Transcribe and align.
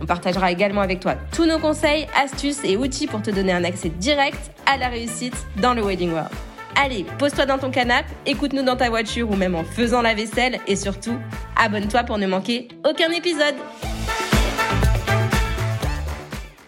On 0.00 0.06
partagera 0.06 0.52
également 0.52 0.80
avec 0.80 1.00
toi 1.00 1.14
tous 1.32 1.46
nos 1.46 1.58
conseils, 1.58 2.06
astuces 2.16 2.64
et 2.64 2.76
outils 2.76 3.06
pour 3.06 3.22
te 3.22 3.30
donner 3.30 3.52
un 3.52 3.64
accès 3.64 3.88
direct 3.88 4.50
à 4.66 4.76
la 4.76 4.88
réussite 4.88 5.36
dans 5.60 5.74
le 5.74 5.82
Wedding 5.82 6.12
World. 6.12 6.30
Allez, 6.76 7.06
pose-toi 7.18 7.46
dans 7.46 7.58
ton 7.58 7.70
canapé, 7.70 8.10
écoute-nous 8.26 8.62
dans 8.62 8.76
ta 8.76 8.90
voiture 8.90 9.30
ou 9.30 9.36
même 9.36 9.54
en 9.54 9.64
faisant 9.64 10.02
la 10.02 10.14
vaisselle 10.14 10.58
et 10.66 10.76
surtout, 10.76 11.16
abonne-toi 11.56 12.04
pour 12.04 12.18
ne 12.18 12.26
manquer 12.26 12.68
aucun 12.84 13.10
épisode. 13.12 13.54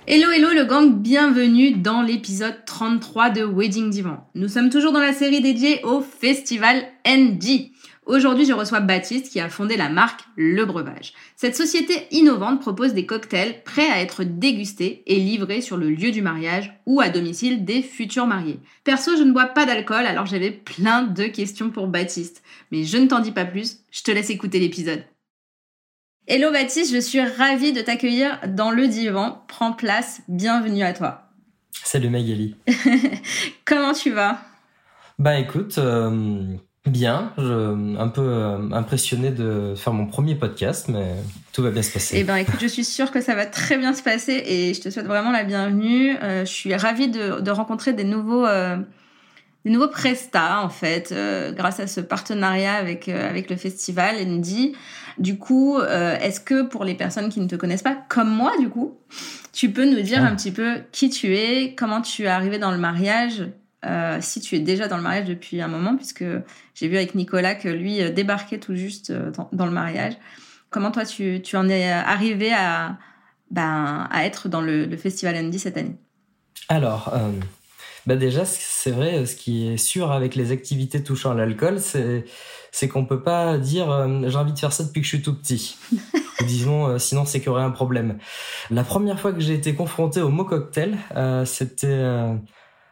Hello 0.06 0.30
hello 0.30 0.48
le 0.54 0.64
gang, 0.64 0.94
bienvenue 0.94 1.72
dans 1.72 2.00
l'épisode 2.00 2.64
33 2.64 3.28
de 3.28 3.44
Wedding 3.44 3.90
Divan. 3.90 4.26
Nous 4.34 4.48
sommes 4.48 4.70
toujours 4.70 4.92
dans 4.92 5.00
la 5.00 5.12
série 5.12 5.42
dédiée 5.42 5.82
au 5.84 6.00
festival 6.00 6.82
ND. 7.06 7.70
Aujourd'hui, 8.08 8.46
je 8.46 8.54
reçois 8.54 8.80
Baptiste 8.80 9.30
qui 9.30 9.38
a 9.38 9.50
fondé 9.50 9.76
la 9.76 9.90
marque 9.90 10.22
Le 10.34 10.64
Breuvage. 10.64 11.12
Cette 11.36 11.54
société 11.54 12.06
innovante 12.10 12.58
propose 12.58 12.94
des 12.94 13.04
cocktails 13.04 13.62
prêts 13.64 13.90
à 13.90 14.00
être 14.00 14.24
dégustés 14.24 15.02
et 15.06 15.16
livrés 15.16 15.60
sur 15.60 15.76
le 15.76 15.90
lieu 15.90 16.10
du 16.10 16.22
mariage 16.22 16.72
ou 16.86 17.02
à 17.02 17.10
domicile 17.10 17.66
des 17.66 17.82
futurs 17.82 18.26
mariés. 18.26 18.60
Perso, 18.82 19.14
je 19.18 19.24
ne 19.24 19.32
bois 19.32 19.48
pas 19.48 19.66
d'alcool, 19.66 20.06
alors 20.06 20.24
j'avais 20.24 20.50
plein 20.50 21.02
de 21.02 21.24
questions 21.24 21.68
pour 21.68 21.86
Baptiste. 21.86 22.42
Mais 22.72 22.84
je 22.84 22.96
ne 22.96 23.08
t'en 23.08 23.20
dis 23.20 23.30
pas 23.30 23.44
plus, 23.44 23.80
je 23.90 24.02
te 24.02 24.10
laisse 24.10 24.30
écouter 24.30 24.58
l'épisode. 24.58 25.04
Hello 26.26 26.50
Baptiste, 26.50 26.94
je 26.94 27.00
suis 27.00 27.20
ravie 27.20 27.74
de 27.74 27.82
t'accueillir 27.82 28.40
dans 28.48 28.70
le 28.70 28.88
divan. 28.88 29.44
Prends 29.48 29.74
place, 29.74 30.22
bienvenue 30.28 30.82
à 30.82 30.94
toi. 30.94 31.24
Salut 31.72 32.08
Magali. 32.08 32.56
Comment 33.66 33.92
tu 33.92 34.12
vas? 34.12 34.40
Bah 35.18 35.38
écoute, 35.38 35.76
euh, 35.76 36.56
bien, 36.86 37.32
je, 37.36 37.98
un 37.98 38.08
peu 38.08 38.22
euh, 38.22 38.70
impressionné 38.72 39.30
de 39.30 39.74
faire 39.76 39.92
mon 39.92 40.06
premier 40.06 40.34
podcast, 40.34 40.88
mais 40.88 41.14
tout 41.52 41.62
va 41.62 41.70
bien 41.70 41.82
se 41.82 41.92
passer. 41.92 42.18
Eh 42.18 42.24
ben 42.24 42.36
écoute, 42.36 42.60
je 42.60 42.66
suis 42.66 42.84
sûre 42.84 43.10
que 43.10 43.20
ça 43.20 43.34
va 43.34 43.46
très 43.46 43.76
bien 43.76 43.92
se 43.92 44.02
passer 44.02 44.42
et 44.46 44.74
je 44.74 44.80
te 44.80 44.90
souhaite 44.90 45.06
vraiment 45.06 45.30
la 45.30 45.44
bienvenue. 45.44 46.16
Euh, 46.22 46.44
je 46.44 46.50
suis 46.50 46.74
ravie 46.74 47.08
de, 47.08 47.40
de 47.40 47.50
rencontrer 47.50 47.92
des 47.92 48.04
nouveaux 48.04 48.46
des 49.64 49.72
nouveaux 49.72 49.88
prestats 49.88 50.62
en 50.62 50.68
fait 50.68 51.12
grâce 51.56 51.80
à 51.80 51.86
ce 51.86 52.00
partenariat 52.00 52.74
avec 52.74 53.08
avec 53.08 53.50
le 53.50 53.56
festival 53.56 54.16
Andy. 54.16 54.74
Du 55.18 55.36
coup, 55.36 55.78
euh, 55.78 56.16
est-ce 56.18 56.40
que 56.40 56.62
pour 56.62 56.84
les 56.84 56.94
personnes 56.94 57.28
qui 57.28 57.40
ne 57.40 57.48
te 57.48 57.56
connaissent 57.56 57.82
pas, 57.82 57.96
comme 58.08 58.30
moi 58.30 58.52
du 58.58 58.68
coup, 58.68 58.98
tu 59.52 59.70
peux 59.70 59.84
nous 59.84 60.00
dire 60.00 60.22
un 60.22 60.34
petit 60.36 60.52
peu 60.52 60.76
qui 60.92 61.10
tu 61.10 61.34
es, 61.36 61.74
comment 61.74 62.00
tu 62.00 62.24
es 62.24 62.28
arrivé 62.28 62.58
dans 62.58 62.70
le 62.70 62.78
mariage, 62.78 63.48
euh, 63.84 64.18
si 64.20 64.40
tu 64.40 64.56
es 64.56 64.60
déjà 64.60 64.88
dans 64.88 64.96
le 64.96 65.02
mariage 65.02 65.26
depuis 65.26 65.60
un 65.60 65.68
moment, 65.68 65.96
puisque 65.96 66.24
j'ai 66.74 66.88
vu 66.88 66.96
avec 66.96 67.14
Nicolas 67.14 67.54
que 67.54 67.68
lui 67.68 68.02
euh, 68.02 68.10
débarquait 68.10 68.58
tout 68.58 68.74
juste 68.74 69.12
dans, 69.12 69.66
le 69.66 69.72
mariage. 69.72 70.14
Comment 70.70 70.90
toi 70.90 71.04
tu, 71.04 71.40
en 71.54 71.68
es 71.68 71.90
arrivé 71.90 72.52
à, 72.52 72.98
ben, 73.50 74.06
à 74.10 74.26
être 74.26 74.48
dans 74.48 74.60
le, 74.60 74.96
festival 74.96 75.36
Andy 75.36 75.58
cette 75.58 75.76
année? 75.76 75.96
Alors, 76.68 77.14
bah 78.04 78.16
déjà, 78.16 78.44
c'est 78.44 78.90
vrai, 78.90 79.24
ce 79.24 79.34
qui 79.36 79.68
est 79.68 79.76
sûr 79.78 80.12
avec 80.12 80.34
les 80.34 80.52
activités 80.52 81.02
touchant 81.02 81.32
l'alcool, 81.32 81.80
c'est 81.80 82.24
c'est 82.70 82.88
qu'on 82.88 83.04
peut 83.04 83.22
pas 83.22 83.58
dire 83.58 83.90
euh, 83.90 84.28
j'ai 84.28 84.36
envie 84.36 84.52
de 84.52 84.58
faire 84.58 84.72
ça 84.72 84.84
depuis 84.84 85.00
que 85.00 85.04
je 85.04 85.16
suis 85.16 85.22
tout 85.22 85.34
petit. 85.34 85.76
Disons, 86.46 86.86
euh, 86.86 86.98
sinon 86.98 87.24
c'est 87.24 87.40
qu'il 87.40 87.48
y 87.48 87.50
aurait 87.50 87.62
un 87.62 87.70
problème. 87.70 88.18
La 88.70 88.84
première 88.84 89.18
fois 89.18 89.32
que 89.32 89.40
j'ai 89.40 89.54
été 89.54 89.74
confronté 89.74 90.20
au 90.20 90.28
mot 90.28 90.44
cocktail, 90.44 90.96
euh, 91.16 91.44
c'était 91.44 92.02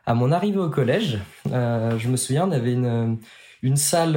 à 0.06 0.14
mon 0.14 0.32
arrivée 0.32 0.58
au 0.58 0.70
collège. 0.70 1.18
je 1.46 2.08
me 2.08 2.16
souviens, 2.16 2.48
on 2.48 2.52
avait 2.52 2.72
une 2.72 3.18
une 3.62 3.76
salle 3.76 4.12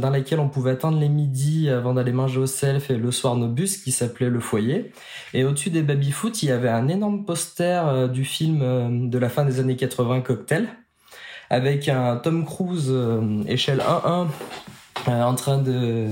dans 0.00 0.10
laquelle 0.10 0.40
on 0.40 0.48
pouvait 0.48 0.72
attendre 0.72 0.98
les 0.98 1.08
midis 1.08 1.68
avant 1.68 1.94
d'aller 1.94 2.12
manger 2.12 2.40
au 2.40 2.46
self 2.46 2.90
et 2.90 2.96
le 2.96 3.12
soir 3.12 3.36
nos 3.36 3.46
bus 3.46 3.76
qui 3.76 3.92
s'appelait 3.92 4.30
le 4.30 4.40
foyer. 4.40 4.90
Et 5.32 5.44
au-dessus 5.44 5.70
des 5.70 5.82
baby-foot, 5.82 6.42
il 6.42 6.48
y 6.48 6.50
avait 6.50 6.70
un 6.70 6.88
énorme 6.88 7.24
poster 7.24 8.08
du 8.08 8.24
film 8.24 9.08
de 9.08 9.18
la 9.18 9.28
fin 9.28 9.44
des 9.44 9.60
années 9.60 9.76
80 9.76 10.22
Cocktail 10.22 10.66
avec 11.50 11.88
un 11.88 12.16
Tom 12.16 12.44
Cruise 12.44 12.92
échelle 13.46 13.80
1-1 13.80 14.26
euh, 15.08 15.22
en 15.22 15.34
train 15.34 15.58
de 15.58 16.08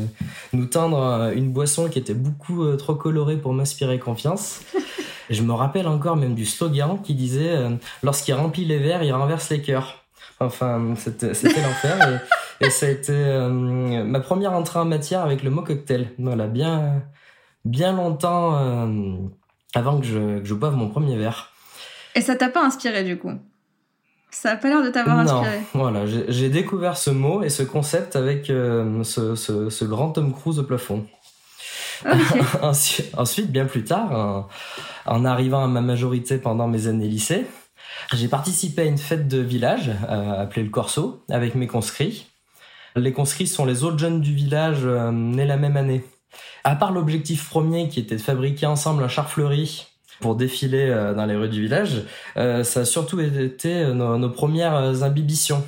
nous 0.53 0.67
tendre 0.67 1.03
euh, 1.03 1.33
une 1.35 1.53
boisson 1.53 1.89
qui 1.89 1.99
était 1.99 2.15
beaucoup 2.15 2.65
euh, 2.65 2.77
trop 2.77 2.95
colorée 2.95 3.37
pour 3.37 3.53
m'inspirer 3.53 3.99
confiance. 3.99 4.61
Je 5.31 5.43
me 5.43 5.53
rappelle 5.53 5.87
encore 5.87 6.17
même 6.17 6.35
du 6.35 6.47
slogan 6.47 6.99
qui 7.03 7.15
disait 7.15 7.57
lorsqu'il 8.03 8.35
remplit 8.35 8.65
les 8.65 8.79
verres, 8.79 9.03
il 9.03 9.13
renverse 9.13 9.51
les 9.51 9.61
cœurs. 9.63 10.05
Enfin, 10.41 10.95
c'était 10.97 11.63
l'enfer. 11.63 12.23
Et, 12.61 12.67
et, 12.67 12.71
ça 12.71 12.87
a 12.87 12.89
été 12.91 13.13
ma 13.13 14.21
première 14.21 14.53
entrée 14.53 14.79
en 14.79 14.85
matière 14.85 15.23
avec 15.23 15.43
le 15.43 15.51
mot 15.51 15.63
cocktail. 15.63 16.13
Voilà, 16.19 16.47
bien, 16.47 17.03
bien 17.65 17.93
longtemps 17.93 18.89
avant 19.75 20.01
que 20.01 20.07
je, 20.07 20.39
que 20.39 20.45
je 20.45 20.55
boive 20.55 20.77
mon 20.77 20.89
premier 20.89 21.17
verre. 21.17 21.53
Et 22.15 22.21
ça 22.21 22.37
t'a 22.37 22.49
pas 22.49 22.65
inspiré 22.65 23.05
du 23.05 23.19
coup? 23.19 23.33
Ça 24.31 24.51
n'a 24.51 24.57
pas 24.57 24.69
l'air 24.69 24.83
de 24.83 24.91
t'avoir 24.91 25.19
inspiré. 25.19 25.61
Voilà, 25.73 26.05
j'ai 26.07 26.51
découvert 26.51 26.97
ce 26.97 27.11
mot 27.11 27.43
et 27.43 27.49
ce 27.49 27.63
concept 27.63 28.15
avec 28.15 28.51
euh, 28.51 29.03
ce, 29.03 29.35
ce, 29.35 29.71
ce, 29.71 29.85
grand 29.85 30.11
Tom 30.11 30.33
Cruise 30.33 30.59
au 30.59 30.65
plafond. 30.65 31.07
ensuite, 32.63 33.51
bien 33.51 33.67
plus 33.67 33.85
tard, 33.85 34.49
en, 35.07 35.25
arrivant 35.25 35.65
à 35.65 35.69
ma 35.69 35.81
majorité 35.81 36.39
pendant 36.39 36.69
mes 36.69 36.87
années 36.87 37.09
lycée, 37.09 37.47
j'ai 38.15 38.29
participé 38.29 38.83
à 38.83 38.85
une 38.85 38.99
fête 38.99 39.29
de 39.29 39.39
village 39.39 39.91
euh, 40.09 40.43
appelée 40.43 40.63
le 40.63 40.71
Corso 40.71 41.25
avec 41.31 41.55
mes 41.55 41.67
conscrits. 41.67 42.27
Les 42.97 43.13
conscrits 43.13 43.47
sont 43.47 43.65
les 43.65 43.85
autres 43.85 43.99
jeunes 43.99 44.21
du 44.21 44.35
village 44.35 44.81
euh, 44.85 45.11
nés 45.13 45.45
la 45.45 45.57
même 45.57 45.77
année. 45.77 46.05
À 46.65 46.77
part 46.77 46.93
l'objectif 46.93 47.49
premier 47.49 47.89
qui 47.89 48.01
était 48.01 48.17
de 48.17 48.21
fabriquer 48.21 48.67
ensemble 48.67 49.03
un 49.03 49.09
char 49.09 49.31
fleuri 49.31 49.87
pour 50.21 50.35
défiler 50.35 50.89
euh, 50.91 51.15
dans 51.15 51.27
les 51.27 51.37
rues 51.37 51.49
du 51.49 51.63
village, 51.63 52.03
euh, 52.37 52.65
ça 52.65 52.81
a 52.81 52.85
surtout 52.85 53.21
été 53.21 53.75
euh, 53.75 53.95
nos, 53.95 54.31
premières 54.31 55.03
imbibitions. 55.03 55.65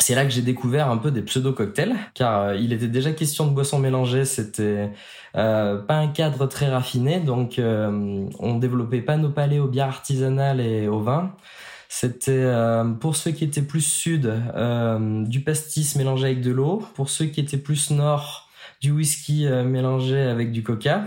C'est 0.00 0.14
là 0.14 0.24
que 0.24 0.30
j'ai 0.30 0.42
découvert 0.42 0.90
un 0.90 0.96
peu 0.96 1.10
des 1.10 1.22
pseudo-cocktails, 1.22 1.94
car 2.14 2.54
il 2.54 2.72
était 2.72 2.88
déjà 2.88 3.12
question 3.12 3.46
de 3.46 3.52
boissons 3.52 3.78
mélangées, 3.78 4.24
c'était 4.24 4.90
pas 5.34 5.84
un 5.88 6.08
cadre 6.08 6.46
très 6.46 6.68
raffiné, 6.68 7.20
donc 7.20 7.60
on 7.60 8.58
développait 8.58 9.02
pas 9.02 9.16
nos 9.16 9.30
palais 9.30 9.58
aux 9.58 9.68
bières 9.68 9.88
artisanales 9.88 10.60
et 10.60 10.88
au 10.88 11.00
vin. 11.00 11.34
C'était 11.90 12.50
pour 13.00 13.16
ceux 13.16 13.30
qui 13.32 13.44
étaient 13.44 13.62
plus 13.62 13.84
sud, 13.84 14.32
du 15.26 15.40
pastis 15.40 15.96
mélangé 15.96 16.26
avec 16.26 16.40
de 16.40 16.50
l'eau, 16.50 16.82
pour 16.94 17.10
ceux 17.10 17.26
qui 17.26 17.40
étaient 17.40 17.58
plus 17.58 17.90
nord, 17.90 18.48
du 18.80 18.90
whisky 18.90 19.46
mélangé 19.46 20.20
avec 20.20 20.52
du 20.52 20.62
coca. 20.62 21.04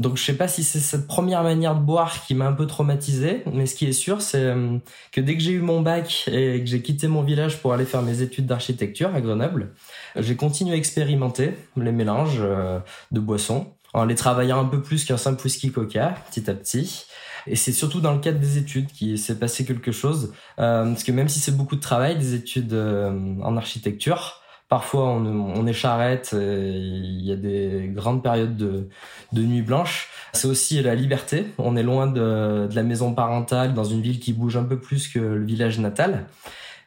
Donc 0.00 0.16
je 0.16 0.22
sais 0.24 0.36
pas 0.36 0.48
si 0.48 0.64
c'est 0.64 0.80
cette 0.80 1.06
première 1.06 1.42
manière 1.42 1.74
de 1.74 1.80
boire 1.80 2.24
qui 2.24 2.34
m'a 2.34 2.46
un 2.46 2.54
peu 2.54 2.66
traumatisé, 2.66 3.42
mais 3.52 3.66
ce 3.66 3.74
qui 3.74 3.86
est 3.86 3.92
sûr, 3.92 4.22
c'est 4.22 4.44
euh, 4.44 4.78
que 5.12 5.20
dès 5.20 5.36
que 5.36 5.42
j'ai 5.42 5.52
eu 5.52 5.60
mon 5.60 5.82
bac 5.82 6.24
et 6.32 6.60
que 6.60 6.66
j'ai 6.66 6.80
quitté 6.80 7.06
mon 7.06 7.22
village 7.22 7.58
pour 7.58 7.74
aller 7.74 7.84
faire 7.84 8.00
mes 8.00 8.22
études 8.22 8.46
d'architecture 8.46 9.14
à 9.14 9.20
Grenoble, 9.20 9.74
j'ai 10.16 10.36
continué 10.36 10.72
à 10.72 10.76
expérimenter 10.76 11.52
les 11.76 11.92
mélanges 11.92 12.38
euh, 12.40 12.78
de 13.12 13.20
boissons 13.20 13.74
en 13.92 14.04
les 14.04 14.14
travaillant 14.14 14.60
un 14.60 14.64
peu 14.64 14.80
plus 14.80 15.04
qu'un 15.04 15.18
simple 15.18 15.42
whisky 15.44 15.70
coca, 15.70 16.14
petit 16.30 16.48
à 16.48 16.54
petit. 16.54 17.04
Et 17.46 17.56
c'est 17.56 17.72
surtout 17.72 18.00
dans 18.00 18.12
le 18.12 18.20
cadre 18.20 18.38
des 18.38 18.56
études 18.56 18.86
qu'il 18.86 19.18
s'est 19.18 19.38
passé 19.38 19.66
quelque 19.66 19.92
chose, 19.92 20.32
euh, 20.58 20.84
parce 20.84 21.04
que 21.04 21.12
même 21.12 21.28
si 21.28 21.40
c'est 21.40 21.56
beaucoup 21.56 21.76
de 21.76 21.80
travail, 21.80 22.16
des 22.16 22.34
études 22.34 22.72
en 22.72 23.56
architecture, 23.56 24.39
Parfois, 24.70 25.08
on, 25.08 25.26
on 25.26 25.66
est 25.66 25.72
charrette, 25.72 26.30
il 26.32 27.20
y 27.22 27.32
a 27.32 27.36
des 27.36 27.90
grandes 27.92 28.22
périodes 28.22 28.56
de, 28.56 28.88
de 29.32 29.42
nuit 29.42 29.62
blanche. 29.62 30.08
C'est 30.32 30.46
aussi 30.46 30.80
la 30.80 30.94
liberté. 30.94 31.46
On 31.58 31.76
est 31.76 31.82
loin 31.82 32.06
de, 32.06 32.68
de, 32.70 32.74
la 32.74 32.84
maison 32.84 33.12
parentale, 33.12 33.74
dans 33.74 33.84
une 33.84 34.00
ville 34.00 34.20
qui 34.20 34.32
bouge 34.32 34.56
un 34.56 34.62
peu 34.62 34.78
plus 34.78 35.08
que 35.08 35.18
le 35.18 35.44
village 35.44 35.80
natal. 35.80 36.26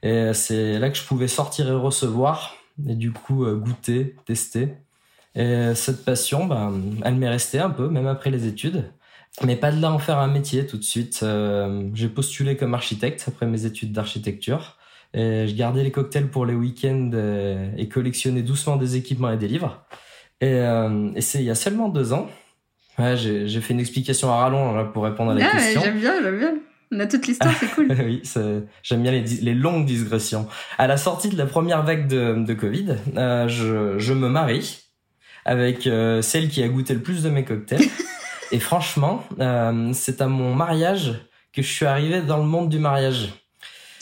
Et 0.01 0.33
c'est 0.33 0.79
là 0.79 0.89
que 0.89 0.97
je 0.97 1.03
pouvais 1.03 1.27
sortir 1.27 1.67
et 1.67 1.73
recevoir, 1.73 2.55
et 2.87 2.95
du 2.95 3.11
coup 3.11 3.45
euh, 3.45 3.55
goûter, 3.55 4.15
tester. 4.25 4.75
Et 5.35 5.75
cette 5.75 6.05
passion, 6.05 6.45
ben, 6.45 6.73
elle 7.03 7.15
m'est 7.15 7.29
restée 7.29 7.59
un 7.59 7.69
peu, 7.69 7.89
même 7.89 8.07
après 8.07 8.29
les 8.29 8.47
études. 8.47 8.85
Mais 9.43 9.55
pas 9.57 9.71
de 9.71 9.81
là 9.81 9.91
en 9.91 9.99
faire 9.99 10.19
un 10.19 10.27
métier 10.27 10.67
tout 10.67 10.77
de 10.77 10.83
suite. 10.83 11.21
Euh, 11.23 11.89
j'ai 11.93 12.07
postulé 12.07 12.55
comme 12.55 12.73
architecte 12.73 13.25
après 13.27 13.45
mes 13.45 13.65
études 13.65 13.91
d'architecture. 13.91 14.77
Et 15.13 15.47
je 15.47 15.55
gardais 15.55 15.83
les 15.83 15.91
cocktails 15.91 16.27
pour 16.27 16.45
les 16.45 16.55
week-ends 16.55 17.11
euh, 17.13 17.69
et 17.77 17.87
collectionnais 17.87 18.41
doucement 18.41 18.77
des 18.77 18.95
équipements 18.95 19.31
et 19.31 19.37
des 19.37 19.47
livres. 19.47 19.85
Et, 20.41 20.53
euh, 20.53 21.11
et 21.15 21.21
c'est 21.21 21.39
il 21.39 21.45
y 21.45 21.51
a 21.51 21.55
seulement 21.55 21.89
deux 21.89 22.13
ans 22.13 22.27
Ouais, 22.99 23.17
j'ai 23.17 23.61
fait 23.61 23.73
une 23.73 23.79
explication 23.79 24.31
à 24.31 24.37
rallonge 24.37 24.91
pour 24.91 25.03
répondre 25.03 25.31
à 25.31 25.33
la 25.33 25.47
ah, 25.47 25.57
question. 25.57 25.81
J'aime 25.83 25.99
bien, 25.99 26.21
j'aime 26.21 26.37
bien. 26.37 26.53
On 26.91 26.99
a 26.99 27.07
toute 27.07 27.25
l'histoire, 27.25 27.53
c'est 27.59 27.71
cool. 27.71 27.87
oui, 28.05 28.21
j'aime 28.83 29.01
bien 29.01 29.11
les, 29.11 29.21
les, 29.21 29.55
longues 29.55 29.85
digressions. 29.85 30.47
À 30.77 30.85
la 30.85 30.97
sortie 30.97 31.29
de 31.29 31.37
la 31.37 31.47
première 31.47 31.81
vague 31.81 32.07
de, 32.07 32.43
de 32.45 32.53
Covid, 32.53 32.97
euh, 33.17 33.47
je, 33.47 33.97
je, 33.97 34.13
me 34.13 34.29
marie 34.29 34.83
avec 35.43 35.87
euh, 35.87 36.21
celle 36.21 36.49
qui 36.49 36.61
a 36.61 36.67
goûté 36.67 36.93
le 36.93 37.01
plus 37.01 37.23
de 37.23 37.29
mes 37.29 37.43
cocktails. 37.43 37.81
Et 38.51 38.59
franchement, 38.59 39.23
euh, 39.39 39.89
c'est 39.93 40.21
à 40.21 40.27
mon 40.27 40.53
mariage 40.53 41.13
que 41.51 41.63
je 41.63 41.67
suis 41.67 41.87
arrivé 41.87 42.21
dans 42.21 42.37
le 42.37 42.43
monde 42.43 42.69
du 42.69 42.77
mariage. 42.77 43.29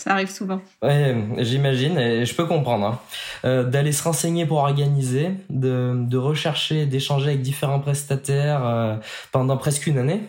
Ça 0.01 0.13
arrive 0.13 0.31
souvent. 0.31 0.63
Ouais, 0.81 1.15
j'imagine, 1.38 1.95
et 2.00 2.25
je 2.25 2.33
peux 2.33 2.48
comprendre. 2.48 2.88
Hein. 2.88 3.00
Euh, 3.45 3.63
d'aller 3.63 3.92
se 3.92 4.01
renseigner 4.01 4.48
pour 4.48 4.57
organiser, 4.57 5.30
de, 5.51 5.94
de 5.95 6.18
rechercher, 6.18 6.88
d'échanger 6.88 7.27
avec 7.27 7.44
différents 7.44 7.80
prestataires 7.80 8.65
euh, 8.65 8.95
pendant 9.31 9.57
presque 9.57 9.86
une 9.86 10.00
année, 10.00 10.24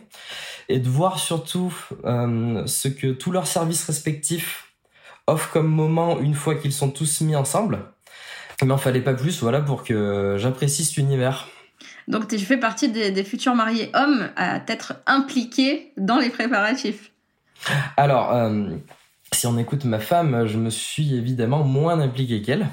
et 0.68 0.78
de 0.78 0.86
voir 0.86 1.18
surtout 1.18 1.72
euh, 2.04 2.66
ce 2.66 2.88
que 2.88 3.12
tous 3.12 3.30
leurs 3.30 3.46
services 3.46 3.86
respectifs 3.86 4.74
offrent 5.26 5.50
comme 5.50 5.68
moment 5.68 6.20
une 6.20 6.34
fois 6.34 6.54
qu'ils 6.54 6.74
sont 6.74 6.90
tous 6.90 7.22
mis 7.22 7.34
ensemble. 7.34 7.78
Mais 8.62 8.70
en 8.70 8.76
fallait 8.76 9.00
pas 9.00 9.14
plus, 9.14 9.40
voilà, 9.40 9.62
pour 9.62 9.84
que 9.84 10.36
j'apprécie 10.38 10.84
cet 10.84 10.98
univers. 10.98 11.48
Donc 12.08 12.28
tu 12.28 12.38
fais 12.40 12.58
partie 12.58 12.90
des, 12.90 13.10
des 13.10 13.24
futurs 13.24 13.54
mariés 13.54 13.90
hommes 13.94 14.28
à 14.36 14.60
être 14.68 14.96
impliqués 15.06 15.94
dans 15.96 16.18
les 16.18 16.28
préparatifs. 16.28 17.10
Alors, 17.96 18.34
si 19.32 19.46
on 19.46 19.58
écoute 19.58 19.84
ma 19.84 19.98
femme, 19.98 20.46
je 20.46 20.58
me 20.58 20.70
suis 20.70 21.14
évidemment 21.16 21.64
moins 21.64 22.00
impliqué 22.00 22.42
qu'elle. 22.42 22.68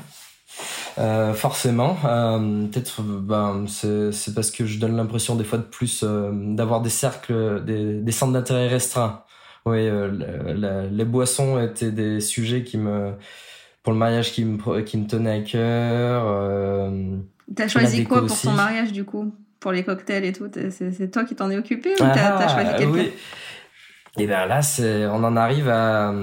Euh, 0.98 1.34
forcément, 1.34 1.98
euh, 2.04 2.66
peut-être 2.68 3.02
ben, 3.02 3.66
c'est 3.68 4.34
parce 4.36 4.52
que 4.52 4.66
je 4.66 4.80
donne 4.80 4.98
l'impression 4.98 5.36
des 5.36 5.46
fois 5.46 5.58
de 5.58 5.64
plus 5.64 6.04
euh, 6.04 6.32
d'avoir 6.34 6.82
des 6.82 6.90
cercles, 6.90 7.64
des, 7.64 8.02
des 8.02 8.12
centres 8.12 8.34
d'intérêt 8.34 8.68
restreints. 8.68 9.24
Oui, 9.66 9.78
euh, 9.80 10.90
les 10.92 11.06
boissons 11.06 11.60
étaient 11.62 11.92
des 11.92 12.20
sujets 12.20 12.64
qui 12.64 12.78
me, 12.78 13.14
pour 13.84 13.94
le 13.94 14.00
mariage, 14.00 14.32
qui 14.32 14.44
me, 14.44 14.82
qui 14.82 14.98
me 14.98 15.08
tenaient 15.08 15.40
à 15.40 15.42
cœur. 15.42 16.92
T'as 17.56 17.68
choisi 17.68 18.04
quoi 18.04 18.26
pour 18.26 18.40
ton 18.40 18.52
mariage 18.52 18.92
du 18.92 19.06
coup? 19.06 19.34
Pour 19.60 19.74
les 19.74 19.84
cocktails 19.84 20.24
et 20.24 20.32
tout 20.34 20.50
C'est 20.70 21.12
toi 21.12 21.26
qui 21.26 21.36
t'en 21.36 21.52
es 21.52 21.58
occupé 21.58 21.94
ou 21.94 21.98
t'as 21.98 22.38
as 22.38 22.48
choisi 22.48 22.72
quelqu'un? 22.78 22.92
oui. 22.92 23.12
Et 24.18 24.28
bien 24.28 24.46
là, 24.46 24.62
on 25.12 25.24
en 25.24 25.36
arrive 25.38 25.70
à, 25.70 26.14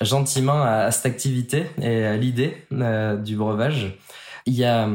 gentiment 0.00 0.62
à, 0.62 0.90
cette 0.90 1.06
activité 1.06 1.66
et 1.80 2.04
à 2.04 2.16
l'idée 2.16 2.56
euh, 2.72 3.16
du 3.16 3.36
breuvage. 3.36 3.98
Il 4.46 4.54
y 4.54 4.64
a, 4.64 4.88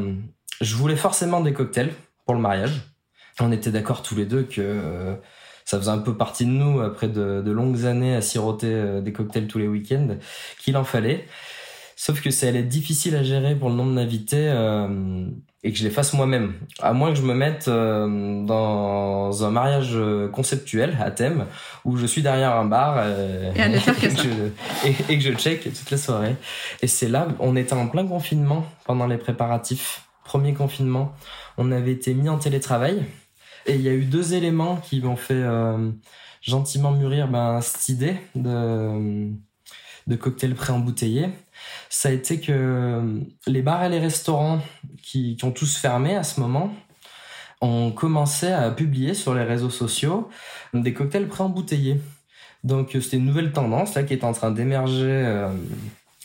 je 0.60 0.74
voulais 0.74 0.96
forcément 0.96 1.40
des 1.40 1.52
cocktails 1.52 1.92
pour 2.24 2.34
le 2.34 2.40
mariage. 2.40 2.82
On 3.40 3.52
était 3.52 3.70
d'accord 3.70 4.02
tous 4.02 4.16
les 4.16 4.26
deux 4.26 4.42
que 4.42 4.60
euh, 4.60 5.14
ça 5.64 5.78
faisait 5.78 5.90
un 5.90 5.98
peu 5.98 6.16
partie 6.16 6.44
de 6.44 6.50
nous 6.50 6.80
après 6.80 7.08
de, 7.08 7.40
de 7.40 7.50
longues 7.52 7.86
années 7.86 8.16
à 8.16 8.20
siroter 8.20 8.72
euh, 8.72 9.00
des 9.00 9.12
cocktails 9.12 9.46
tous 9.46 9.58
les 9.58 9.68
week-ends, 9.68 10.16
qu'il 10.58 10.76
en 10.76 10.84
fallait. 10.84 11.26
Sauf 12.00 12.22
que 12.22 12.30
ça 12.30 12.46
allait 12.46 12.60
être 12.60 12.68
difficile 12.68 13.16
à 13.16 13.24
gérer 13.24 13.56
pour 13.56 13.70
le 13.70 13.74
nombre 13.74 13.92
d'invités 13.92 14.48
euh, 14.48 15.26
et 15.64 15.72
que 15.72 15.78
je 15.78 15.82
les 15.82 15.90
fasse 15.90 16.12
moi-même. 16.12 16.54
À 16.78 16.92
moins 16.92 17.10
que 17.10 17.16
je 17.16 17.22
me 17.22 17.34
mette 17.34 17.66
euh, 17.66 18.44
dans 18.44 19.44
un 19.44 19.50
mariage 19.50 19.90
euh, 19.94 20.28
conceptuel 20.28 20.96
à 21.02 21.10
thème 21.10 21.46
où 21.84 21.96
je 21.96 22.06
suis 22.06 22.22
derrière 22.22 22.54
un 22.54 22.66
bar 22.66 23.04
et, 23.08 23.52
que, 23.52 24.10
je, 24.10 24.88
et, 25.08 25.18
que 25.18 25.20
je 25.20 25.32
check 25.32 25.64
toute 25.64 25.90
la 25.90 25.96
soirée. 25.96 26.36
Et 26.82 26.86
c'est 26.86 27.08
là, 27.08 27.26
on 27.40 27.56
était 27.56 27.72
en 27.72 27.88
plein 27.88 28.06
confinement 28.06 28.64
pendant 28.84 29.08
les 29.08 29.18
préparatifs. 29.18 30.02
Premier 30.22 30.54
confinement, 30.54 31.16
on 31.56 31.72
avait 31.72 31.90
été 31.90 32.14
mis 32.14 32.28
en 32.28 32.38
télétravail 32.38 33.02
et 33.66 33.74
il 33.74 33.80
y 33.80 33.88
a 33.88 33.92
eu 33.92 34.04
deux 34.04 34.34
éléments 34.34 34.76
qui 34.76 35.00
m'ont 35.00 35.16
fait 35.16 35.42
gentiment 36.42 36.92
mûrir 36.92 37.26
ben, 37.26 37.60
cette 37.60 37.88
idée 37.88 38.14
de, 38.36 39.32
de 40.08 40.16
cocktail 40.16 40.54
pré-embouteillé 40.54 41.28
ça 41.88 42.08
a 42.08 42.12
été 42.12 42.40
que 42.40 43.22
les 43.46 43.62
bars 43.62 43.84
et 43.84 43.88
les 43.88 43.98
restaurants 43.98 44.60
qui, 45.02 45.36
ont 45.42 45.50
tous 45.50 45.76
fermé 45.76 46.16
à 46.16 46.22
ce 46.22 46.40
moment 46.40 46.72
ont 47.60 47.90
commencé 47.90 48.48
à 48.48 48.70
publier 48.70 49.14
sur 49.14 49.34
les 49.34 49.42
réseaux 49.42 49.70
sociaux 49.70 50.28
des 50.74 50.92
cocktails 50.92 51.26
pré-embouteillés. 51.26 52.00
Donc 52.64 52.90
c'était 52.92 53.16
une 53.16 53.24
nouvelle 53.24 53.52
tendance 53.52 53.94
là 53.94 54.02
qui 54.02 54.12
est 54.12 54.24
en 54.24 54.32
train 54.32 54.50
d'émerger 54.50 55.04
euh, 55.06 55.48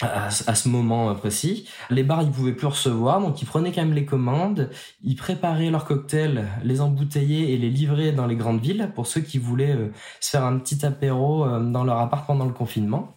à, 0.01 0.29
ce 0.29 0.67
moment 0.67 1.13
précis. 1.15 1.67
Les 1.89 2.03
bars 2.03 2.21
ils 2.23 2.31
pouvaient 2.31 2.53
plus 2.53 2.67
recevoir 2.67 3.21
donc 3.21 3.41
ils 3.41 3.45
prenaient 3.45 3.71
quand 3.71 3.81
même 3.81 3.93
les 3.93 4.05
commandes, 4.05 4.69
ils 5.03 5.15
préparaient 5.15 5.69
leurs 5.69 5.85
cocktails, 5.85 6.47
les 6.63 6.81
embouteiller 6.81 7.53
et 7.53 7.57
les 7.57 7.69
livraient 7.69 8.11
dans 8.11 8.27
les 8.27 8.35
grandes 8.35 8.61
villes 8.61 8.91
pour 8.93 9.07
ceux 9.07 9.21
qui 9.21 9.37
voulaient 9.37 9.75
euh, 9.75 9.91
se 10.19 10.31
faire 10.31 10.43
un 10.43 10.57
petit 10.59 10.85
apéro 10.85 11.45
euh, 11.45 11.59
dans 11.59 11.83
leur 11.83 11.99
appart 11.99 12.27
pendant 12.27 12.45
le 12.45 12.53
confinement. 12.53 13.12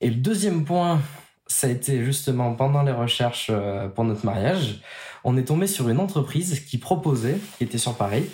Et 0.00 0.10
le 0.10 0.16
deuxième 0.16 0.64
point 0.64 1.00
ça 1.46 1.68
a 1.68 1.70
été 1.70 2.04
justement 2.04 2.52
pendant 2.54 2.82
les 2.82 2.92
recherches 2.92 3.48
euh, 3.50 3.88
pour 3.88 4.04
notre 4.04 4.24
mariage, 4.26 4.80
on 5.24 5.36
est 5.36 5.44
tombé 5.44 5.66
sur 5.66 5.88
une 5.88 6.00
entreprise 6.00 6.60
qui 6.60 6.78
proposait, 6.78 7.38
qui 7.58 7.64
était 7.64 7.78
sur 7.78 7.94
Paris, 7.94 8.24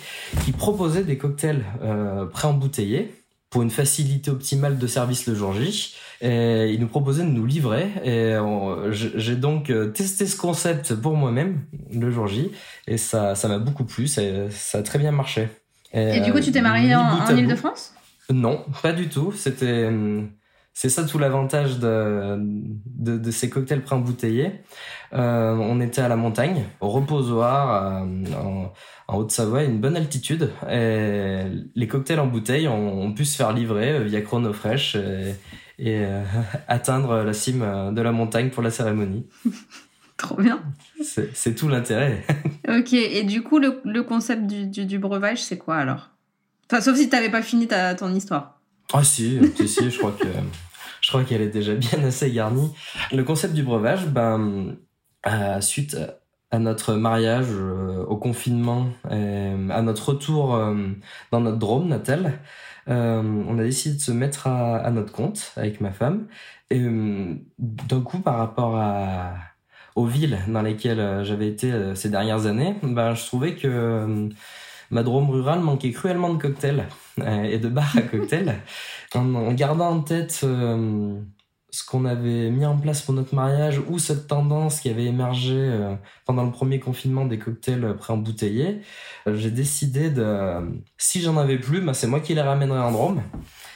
qui 0.43 0.51
proposait 0.51 1.03
des 1.03 1.17
cocktails 1.17 1.63
euh, 1.83 2.25
pré-embouteillés 2.25 3.13
pour 3.49 3.61
une 3.61 3.69
facilité 3.69 4.31
optimale 4.31 4.79
de 4.79 4.87
service 4.87 5.27
le 5.27 5.35
jour 5.35 5.53
J. 5.53 5.95
Et 6.21 6.71
ils 6.71 6.79
nous 6.79 6.87
proposaient 6.87 7.23
de 7.23 7.29
nous 7.29 7.45
livrer. 7.45 7.87
Et 8.03 8.35
j'ai 8.91 9.35
donc 9.35 9.69
euh, 9.69 9.91
testé 9.91 10.25
ce 10.25 10.35
concept 10.35 10.95
pour 10.95 11.15
moi-même 11.15 11.61
le 11.91 12.09
jour 12.09 12.25
J. 12.25 12.51
Et 12.87 12.97
ça, 12.97 13.35
ça 13.35 13.47
m'a 13.47 13.59
beaucoup 13.59 13.83
plu. 13.83 14.07
Ça, 14.07 14.21
ça, 14.49 14.79
a 14.79 14.81
très 14.81 14.97
bien 14.97 15.11
marché. 15.11 15.49
Et, 15.93 16.19
du 16.21 16.31
coup, 16.31 16.39
tu 16.39 16.51
t'es 16.51 16.61
marié 16.61 16.95
en, 16.95 17.01
en 17.01 17.35
Ile-de-France 17.35 17.93
Non, 18.31 18.65
pas 18.81 18.91
du 18.91 19.07
tout. 19.09 19.31
C'était 19.33 19.85
hum, 19.85 20.29
c'est 20.73 20.89
ça 20.89 21.03
tout 21.03 21.19
l'avantage 21.19 21.77
de, 21.77 22.37
de, 22.39 23.17
de, 23.17 23.31
ces 23.31 23.49
cocktails 23.49 23.83
pré-embouteillés. 23.83 24.51
Euh, 25.13 25.55
on 25.55 25.79
était 25.79 26.01
à 26.01 26.07
la 26.07 26.15
montagne, 26.15 26.65
au 26.81 26.89
reposoir, 26.89 28.01
euh, 28.01 28.05
en, 28.35 28.73
en 29.07 29.17
Haute-Savoie, 29.17 29.63
une 29.63 29.79
bonne 29.79 29.95
altitude. 29.95 30.49
Et 30.69 31.43
les 31.75 31.87
cocktails 31.87 32.19
en 32.19 32.25
bouteille 32.25 32.67
ont, 32.67 33.13
pu 33.13 33.23
se 33.23 33.37
faire 33.37 33.53
livrer 33.53 34.03
via 34.03 34.21
Chronofresh 34.21 34.95
et, 34.95 35.35
et 35.77 35.99
euh, 36.05 36.23
atteindre 36.67 37.21
la 37.21 37.33
cime 37.33 37.93
de 37.93 38.01
la 38.01 38.11
montagne 38.11 38.49
pour 38.49 38.63
la 38.63 38.71
cérémonie. 38.71 39.27
Trop 40.17 40.41
bien. 40.41 40.63
C'est 41.01 41.53
tout 41.55 41.67
l'intérêt. 41.67 42.23
ok, 42.67 42.93
et 42.93 43.23
du 43.23 43.43
coup, 43.43 43.59
le, 43.59 43.79
le 43.85 44.01
concept 44.01 44.47
du, 44.47 44.65
du, 44.67 44.85
du 44.85 44.97
breuvage, 44.97 45.43
c'est 45.43 45.57
quoi 45.57 45.75
alors? 45.75 46.09
Enfin, 46.71 46.81
sauf 46.81 46.97
si 46.97 47.09
tu 47.09 47.15
n'avais 47.15 47.29
pas 47.29 47.41
fini 47.43 47.67
ta, 47.67 47.93
ton 47.93 48.13
histoire. 48.13 48.62
Ah 48.95 49.03
si, 49.03 49.39
si, 49.55 49.67
si, 49.67 49.89
je 49.89 49.97
crois 49.97 50.11
que 50.11 50.27
je 51.01 51.09
crois 51.09 51.23
qu'elle 51.23 51.41
est 51.41 51.49
déjà 51.49 51.73
bien 51.73 52.03
assez 52.03 52.31
garnie. 52.31 52.71
Le 53.11 53.23
concept 53.23 53.55
du 53.55 53.63
breuvage, 53.63 54.05
ben, 54.05 54.75
euh, 55.25 55.61
suite 55.61 55.97
à 56.51 56.59
notre 56.59 56.93
mariage, 56.93 57.47
euh, 57.49 58.05
au 58.05 58.17
confinement, 58.17 58.87
à 59.09 59.81
notre 59.81 60.09
retour 60.09 60.53
euh, 60.53 60.75
dans 61.31 61.41
notre 61.41 61.57
Drôme 61.57 61.87
natal, 61.87 62.39
on 62.85 63.57
a 63.57 63.63
décidé 63.63 63.95
de 63.95 64.01
se 64.01 64.11
mettre 64.11 64.45
à, 64.45 64.77
à 64.77 64.91
notre 64.91 65.11
compte 65.11 65.53
avec 65.55 65.81
ma 65.81 65.91
femme. 65.91 66.27
Et 66.69 66.79
d'un 66.79 68.01
coup, 68.01 68.19
par 68.19 68.37
rapport 68.37 68.77
à, 68.77 69.33
aux 69.95 70.05
villes 70.05 70.37
dans 70.47 70.61
lesquelles 70.61 71.23
j'avais 71.23 71.47
été 71.47 71.95
ces 71.95 72.09
dernières 72.09 72.45
années, 72.45 72.75
ben, 72.83 73.15
je 73.15 73.25
trouvais 73.25 73.55
que 73.55 74.29
ma 74.93 75.03
Drôme 75.03 75.29
rurale 75.29 75.59
manquait 75.59 75.91
cruellement 75.91 76.33
de 76.33 76.41
cocktails 76.41 76.85
et 77.17 77.57
de 77.57 77.67
bars 77.67 77.97
à 77.97 78.01
cocktails. 78.01 78.55
en, 79.15 79.53
gardant 79.53 79.89
en 79.89 80.01
tête 80.01 80.41
euh, 80.43 81.19
ce 81.71 81.83
qu'on 81.85 82.05
avait 82.05 82.49
mis 82.49 82.65
en 82.65 82.77
place 82.77 83.01
pour 83.01 83.13
notre 83.13 83.33
mariage 83.33 83.81
ou 83.87 83.99
cette 83.99 84.27
tendance 84.27 84.79
qui 84.79 84.89
avait 84.89 85.05
émergé 85.05 85.55
euh, 85.55 85.95
pendant 86.25 86.43
le 86.43 86.51
premier 86.51 86.79
confinement 86.79 87.25
des 87.25 87.39
cocktails 87.39 87.95
pré-embouteillés, 87.97 88.81
euh, 89.27 89.35
j'ai 89.35 89.51
décidé 89.51 90.09
de, 90.09 90.81
si 90.97 91.21
j'en 91.21 91.37
avais 91.37 91.57
plus, 91.57 91.81
bah, 91.81 91.93
c'est 91.93 92.07
moi 92.07 92.19
qui 92.19 92.35
les 92.35 92.41
ramènerais 92.41 92.81
en 92.81 92.91
Drôme 92.91 93.21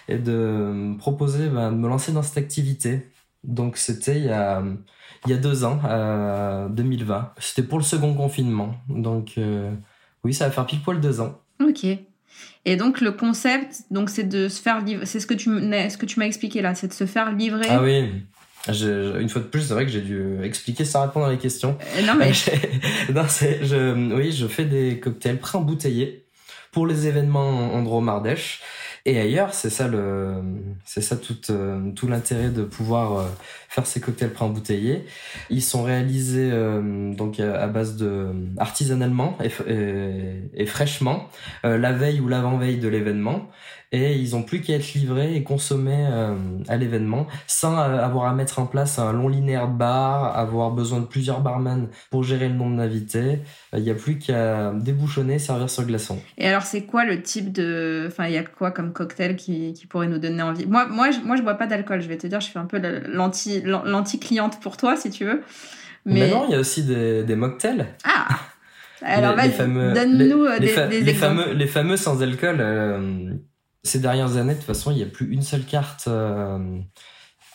et 0.07 0.17
de 0.17 0.31
me 0.31 0.97
proposer 0.97 1.50
bah, 1.50 1.69
de 1.69 1.75
me 1.75 1.88
lancer 1.88 2.12
dans 2.12 2.24
cette 2.24 2.38
activité. 2.38 3.09
Donc 3.43 3.77
c'était 3.77 4.17
il 4.17 4.25
y 4.25 4.29
a 4.29 4.63
il 5.25 5.31
y 5.31 5.33
a 5.33 5.38
deux 5.38 5.63
ans, 5.65 5.79
2020. 6.69 7.33
C'était 7.39 7.63
pour 7.63 7.79
le 7.79 7.83
second 7.83 8.13
confinement. 8.13 8.75
Donc 8.88 9.36
oui, 10.27 10.34
ça 10.34 10.46
va 10.46 10.51
faire 10.51 10.65
pile 10.65 10.81
poil 10.81 11.00
deux 11.00 11.22
ans. 11.22 11.39
Ok. 11.62 11.86
Et 12.65 12.75
donc 12.75 13.00
le 13.00 13.13
concept, 13.13 13.84
donc 13.91 14.10
c'est 14.10 14.25
de 14.25 14.50
se 14.50 14.62
faire 14.62 14.81
livrer. 14.81 15.05
C'est 15.05 15.22
ce 15.22 15.25
que 15.25 15.34
tu 15.34 15.50
ce 15.50 15.98
que 15.98 16.05
tu 16.05 16.19
m'as 16.19 16.25
expliqué 16.25 16.62
là, 16.62 16.75
c'est 16.75 16.89
de 16.89 16.93
se 16.93 17.05
faire 17.05 17.31
livrer. 17.31 17.67
Ah 17.69 17.81
oui. 17.81 18.12
une 18.67 19.29
fois 19.29 19.41
de 19.41 19.48
plus, 19.48 19.62
c'est 19.62 19.74
vrai 19.74 19.86
que 19.86 19.91
j'ai 19.91 20.01
dû 20.01 20.43
expliquer 20.43 20.84
sans 20.84 21.03
répondre 21.03 21.27
à 21.27 21.29
la 21.29 21.38
question. 21.38 21.77
Euh, 21.98 22.05
non 22.05 22.15
mais. 22.15 22.34
non, 23.13 23.24
c'est, 23.29 23.65
je, 23.65 24.13
oui, 24.13 24.34
je 24.34 24.48
fais 24.48 24.65
des 24.65 25.00
cocktails 25.00 25.39
pré-embouteillés 25.39 26.25
pour 26.74 26.86
les 26.86 27.07
événements 27.07 27.74
en 27.74 27.81
Drôme 27.84 28.10
Ardèche. 28.10 28.62
Et 29.08 29.18
ailleurs, 29.22 29.54
c'est 29.54 29.70
ça 29.70 29.88
le, 29.88 30.34
c'est 30.84 31.00
ça 31.00 31.16
tout, 31.16 31.38
euh, 31.50 31.92
tout 31.94 32.10
l'intérêt 32.10 32.50
de 32.50 32.64
pouvoir 32.64 33.18
euh, 33.18 33.26
faire 33.70 33.88
ces 33.88 34.02
cocktails 34.02 34.34
pré-embouteillés. 34.34 35.06
Ils 35.50 35.64
sont 35.64 35.82
réalisés 35.82 36.50
euh, 36.52 37.14
donc 37.14 37.40
à 37.40 37.68
base 37.68 37.96
de 37.96 38.28
artisanalement 38.58 39.38
et, 39.42 39.50
et, 40.54 40.66
fraîchement 40.66 41.30
la 41.64 41.94
veille 41.94 42.20
ou 42.20 42.28
l'avant-veille 42.28 42.80
de 42.80 42.90
l'événement 42.90 43.50
et 43.91 44.15
ils 44.15 44.36
ont 44.36 44.44
plus 44.44 44.62
qu'à 44.62 44.74
être 44.74 44.94
livrés 44.94 45.36
et 45.36 45.44
consommés 45.44 46.08
euh, 46.12 46.36
à 46.67 46.77
l'événement 46.77 47.27
sans 47.48 47.77
euh, 47.77 48.03
avoir 48.03 48.25
à 48.25 48.34
mettre 48.34 48.60
en 48.60 48.65
place 48.65 49.00
un 49.00 49.13
long 49.13 49.27
linéaire 49.27 49.67
de 49.67 49.77
bar, 49.77 50.38
avoir 50.38 50.72
besoin 50.72 51.00
de 51.00 51.06
plusieurs 51.06 51.41
barman 51.41 51.89
pour 52.12 52.24
gérer 52.24 52.50
le 52.50 52.56
nombre 52.56 52.77
d'invités. 52.77 53.39
Il 53.74 53.84
n'y 53.84 53.89
a 53.89 53.96
plus 53.96 54.20
qu'à 54.20 54.72
débouchonner, 54.74 55.39
servir 55.39 55.70
sur 55.70 55.86
glaçon. 55.86 56.20
Et 56.38 56.48
alors 56.48 56.63
c'est 56.63 56.84
quoi 56.84 57.06
le 57.06 57.22
type 57.22 57.51
de, 57.51 58.06
enfin 58.08 58.27
il 58.27 58.34
y 58.34 58.38
a 58.38 58.44
quoi 58.44 58.72
comme 58.72 58.94
cocktail 58.94 59.36
qui, 59.36 59.74
qui 59.74 59.88
pourrait 59.88 60.08
nous 60.08 60.20
donner 60.20 60.41
envie? 60.41 60.65
Moi 60.65 60.88
moi 60.88 61.12
je, 61.12 61.20
moi 61.20 61.36
je 61.36 61.41
bois 61.41 61.56
pas 61.56 61.67
d'alcool, 61.67 62.01
je 62.01 62.08
vais 62.08 62.17
te 62.17 62.27
dire, 62.27 62.41
je 62.41 62.50
fais 62.50 62.60
un 62.60 62.65
peu 62.65 62.79
l'anti 63.08 63.62
l'anti 63.62 64.20
cliente 64.20 64.60
pour 64.60 64.77
toi 64.77 64.96
si 64.96 65.10
tu 65.10 65.25
veux. 65.25 65.41
Mais 66.06 66.29
non, 66.29 66.46
il 66.48 66.51
y 66.51 66.56
a 66.56 66.60
aussi 66.60 66.84
des, 66.84 67.24
des 67.24 67.36
mocktails. 67.36 67.88
Ah. 68.03 68.27
Alors, 69.01 69.36
les, 69.36 69.50
fameux, 69.50 69.94
donne-nous 69.94 70.46
euh, 70.46 70.58
des, 70.58 70.65
les, 71.01 71.13
fameux, 71.13 71.53
les 71.53 71.67
fameux 71.67 71.98
sans 71.98 72.24
alcool. 72.24 72.60
Ces 73.88 74.00
dernières 74.00 74.36
années, 74.36 74.51
de 74.51 74.58
toute 74.58 74.67
façon, 74.67 74.91
il 74.91 74.98
n'y 74.98 75.03
a 75.03 75.06
plus 75.06 75.32
une 75.32 75.41
seule 75.41 75.63
carte 75.63 76.10
euh, 76.10 76.77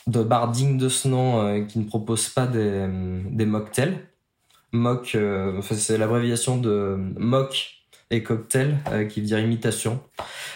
de 0.07 0.23
bar 0.23 0.51
de 0.51 0.89
ce 0.89 1.07
nom 1.07 1.39
euh, 1.39 1.63
qui 1.63 1.77
ne 1.77 1.83
propose 1.83 2.27
pas 2.29 2.47
des, 2.47 2.87
des 3.29 3.45
mocktails. 3.45 3.99
Mock, 4.71 5.13
euh, 5.13 5.61
c'est 5.61 5.99
l'abréviation 5.99 6.57
de 6.57 6.97
mock 7.17 7.75
et 8.09 8.23
cocktail 8.23 8.79
qui 9.09 9.21
veut 9.21 9.27
dire 9.27 9.37
imitation. 9.37 10.01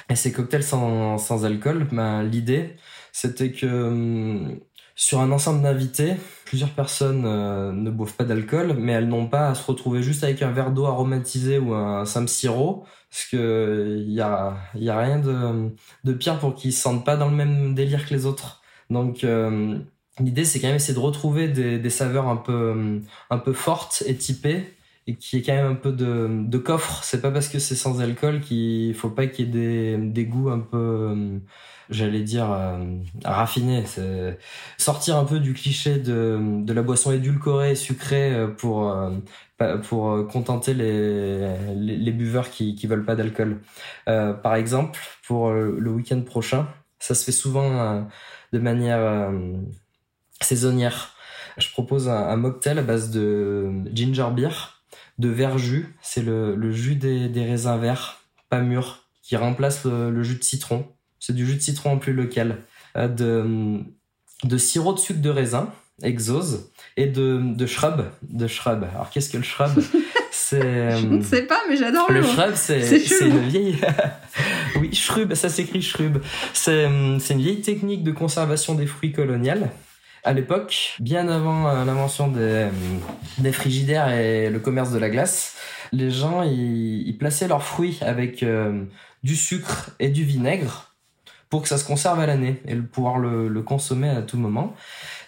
Et 0.10 0.16
ces 0.16 0.32
cocktails 0.32 0.64
sans, 0.64 1.46
alcool, 1.46 1.88
ben, 1.92 2.24
l'idée, 2.24 2.76
c'était 3.12 3.52
que 3.52 4.58
sur 4.96 5.20
un 5.20 5.32
ensemble 5.32 5.62
d'invités, 5.62 6.16
plusieurs 6.48 6.70
personnes 6.70 7.24
ne 7.24 7.92
boivent 7.92 8.16
pas 8.16 8.24
d'alcool, 8.24 8.76
mais 8.78 8.94
elles 8.94 9.08
n'ont 9.08 9.28
pas 9.28 9.50
à 9.50 9.56
se 9.56 9.66
retrouver 9.66 10.02
juste 10.02 10.24
avec 10.24 10.42
un 10.42 10.52
verre 10.52 10.72
d'eau 10.72 10.86
aromatisé 10.86 11.60
ou 11.60 11.74
un 11.74 12.06
simple 12.06 12.30
sirop 12.30 12.86
parce 13.10 13.26
que 13.26 14.04
il 14.06 14.12
y 14.12 14.22
a 14.22 14.58
y 14.76 14.90
a 14.90 14.98
rien 14.98 15.20
de 15.20 15.70
de 16.04 16.14
pire 16.14 16.40
pour 16.40 16.56
qu'ils 16.56 16.74
se 16.74 16.82
sentent 16.82 17.06
pas 17.06 17.18
dans 17.18 17.30
le 17.30 17.36
même 17.36 17.76
délire 17.76 18.08
que 18.08 18.14
les 18.14 18.26
autres. 18.26 18.62
Donc 18.90 19.24
euh, 19.24 19.78
l'idée 20.20 20.46
c'est 20.46 20.60
quand 20.60 20.68
même 20.68 20.78
essayer 20.78 20.94
de 20.94 21.00
retrouver 21.00 21.48
des, 21.48 21.80
des 21.80 21.90
saveurs 21.90 22.28
un 22.28 22.38
peu 22.38 23.02
un 23.30 23.38
peu 23.38 23.54
fortes 23.54 24.04
et 24.06 24.16
typées 24.16 24.77
et 25.08 25.16
qui 25.16 25.38
est 25.38 25.42
quand 25.42 25.54
même 25.56 25.72
un 25.72 25.76
peu 25.76 25.92
de, 25.92 26.28
de 26.46 26.58
coffre. 26.58 27.04
C'est 27.04 27.22
pas 27.22 27.32
parce 27.32 27.48
que 27.50 27.60
c'est 27.60 27.76
sans 27.76 28.02
alcool 28.02 28.42
qu'il 28.42 28.94
faut 28.96 29.10
pas 29.10 29.28
qu'il 29.28 29.46
y 29.46 29.50
ait 29.50 29.98
des, 29.98 29.98
des 29.98 30.26
goûts 30.26 30.50
un 30.50 30.60
peu, 30.60 31.40
j'allais 31.90 32.22
dire, 32.22 32.52
euh, 32.52 32.78
raffinés. 33.26 33.86
C'est 33.86 34.38
sortir 34.78 35.18
un 35.18 35.26
peu 35.26 35.40
du 35.40 35.54
cliché 35.54 35.98
de, 35.98 36.40
de 36.64 36.74
la 36.74 36.82
boisson 36.82 37.12
édulcorée, 37.12 37.76
sucrée 37.76 38.34
euh, 38.34 38.48
pour 38.48 38.94
pour 39.84 40.12
euh, 40.12 40.24
contenter 40.24 40.74
les, 40.74 41.58
les, 41.76 42.12
buveurs 42.12 42.50
qui, 42.50 42.76
qui 42.76 42.88
veulent 42.88 43.06
pas 43.06 43.16
d'alcool. 43.16 43.60
Euh, 44.08 44.34
par 44.34 44.56
exemple, 44.56 45.00
pour 45.26 45.50
euh, 45.50 45.76
le 45.80 45.92
week-end 45.92 46.22
prochain, 46.22 46.68
ça 47.00 47.16
se 47.16 47.24
fait 47.24 47.32
souvent 47.32 48.08
de 48.54 48.60
manière 48.60 49.32
saisonnière. 50.42 51.14
Je 51.58 51.70
propose 51.72 52.10
un, 52.10 52.36
mocktail 52.38 52.80
à 52.80 52.82
base 52.82 53.12
de 53.12 53.72
ginger 53.94 54.28
beer, 54.36 54.77
de 55.18 55.30
verjus, 55.30 55.96
c'est 56.02 56.22
le, 56.22 56.56
le, 56.56 56.72
jus 56.72 56.96
des, 56.96 57.28
des, 57.30 57.46
raisins 57.46 57.78
verts, 57.80 58.22
pas 58.50 58.62
mûrs, 58.62 59.06
qui 59.24 59.36
remplace 59.36 59.84
le, 59.86 60.24
jus 60.24 60.36
de 60.36 60.44
citron. 60.44 60.88
C'est 61.20 61.34
du 61.34 61.46
jus 61.46 61.56
de 61.56 61.62
citron 61.62 61.94
en 61.94 61.98
plus 61.98 62.14
local. 62.14 62.58
de, 62.96 63.80
de 64.44 64.58
sirop 64.58 64.94
de 64.94 65.00
sucre 65.00 65.22
de 65.22 65.30
raisin, 65.30 65.72
exose, 66.04 66.70
et 66.96 67.08
de, 67.08 67.42
de 67.44 67.66
shrub. 67.66 68.06
De 68.22 68.48
shrub. 68.48 68.84
Alors 68.84 69.10
qu'est-ce 69.10 69.30
que 69.30 69.38
le 69.38 69.44
shrub? 69.44 69.72
C'est. 70.32 70.98
Je 70.98 71.08
ne 71.08 71.22
sais 71.22 71.42
pas, 71.44 71.60
mais 71.68 71.76
j'adore 71.76 72.10
le. 72.12 72.22
Le 72.22 72.26
shrub, 72.26 72.54
c'est 72.56 72.80
une 73.22 73.40
vieille. 73.50 73.82
oui, 74.80 74.94
shrub, 74.94 75.34
ça 75.34 75.50
s'écrit 75.50 75.82
shrub. 75.82 76.22
C'est 76.54 76.86
une 76.86 77.20
vieille 77.20 77.62
technique 77.62 78.04
de 78.04 78.12
conservation 78.12 78.76
des 78.76 78.86
fruits 78.86 79.12
coloniales. 79.12 79.70
À 80.28 80.34
l'époque, 80.34 80.98
bien 81.00 81.30
avant 81.30 81.70
euh, 81.70 81.86
l'invention 81.86 82.28
des, 82.28 82.42
euh, 82.42 82.70
des 83.38 83.54
frigidaires 83.54 84.10
et 84.10 84.50
le 84.50 84.60
commerce 84.60 84.92
de 84.92 85.00
la 85.00 85.10
glace, 85.10 85.56
les 85.94 86.12
gens 86.12 86.44
ils, 86.44 87.18
plaçaient 87.18 87.48
leurs 87.48 87.64
fruits 87.64 87.98
avec 88.02 88.44
euh, 88.44 88.84
du 89.24 89.38
sucre 89.38 89.92
et 90.00 90.10
du 90.10 90.26
vinaigre 90.26 90.94
pour 91.50 91.62
que 91.62 91.70
ça 91.70 91.78
se 91.78 91.86
conserve 91.86 92.20
à 92.20 92.26
l'année 92.26 92.62
et 92.68 92.76
pouvoir 92.76 93.20
le, 93.20 93.48
le 93.48 93.62
consommer 93.62 94.10
à 94.10 94.22
tout 94.22 94.36
moment. 94.36 94.76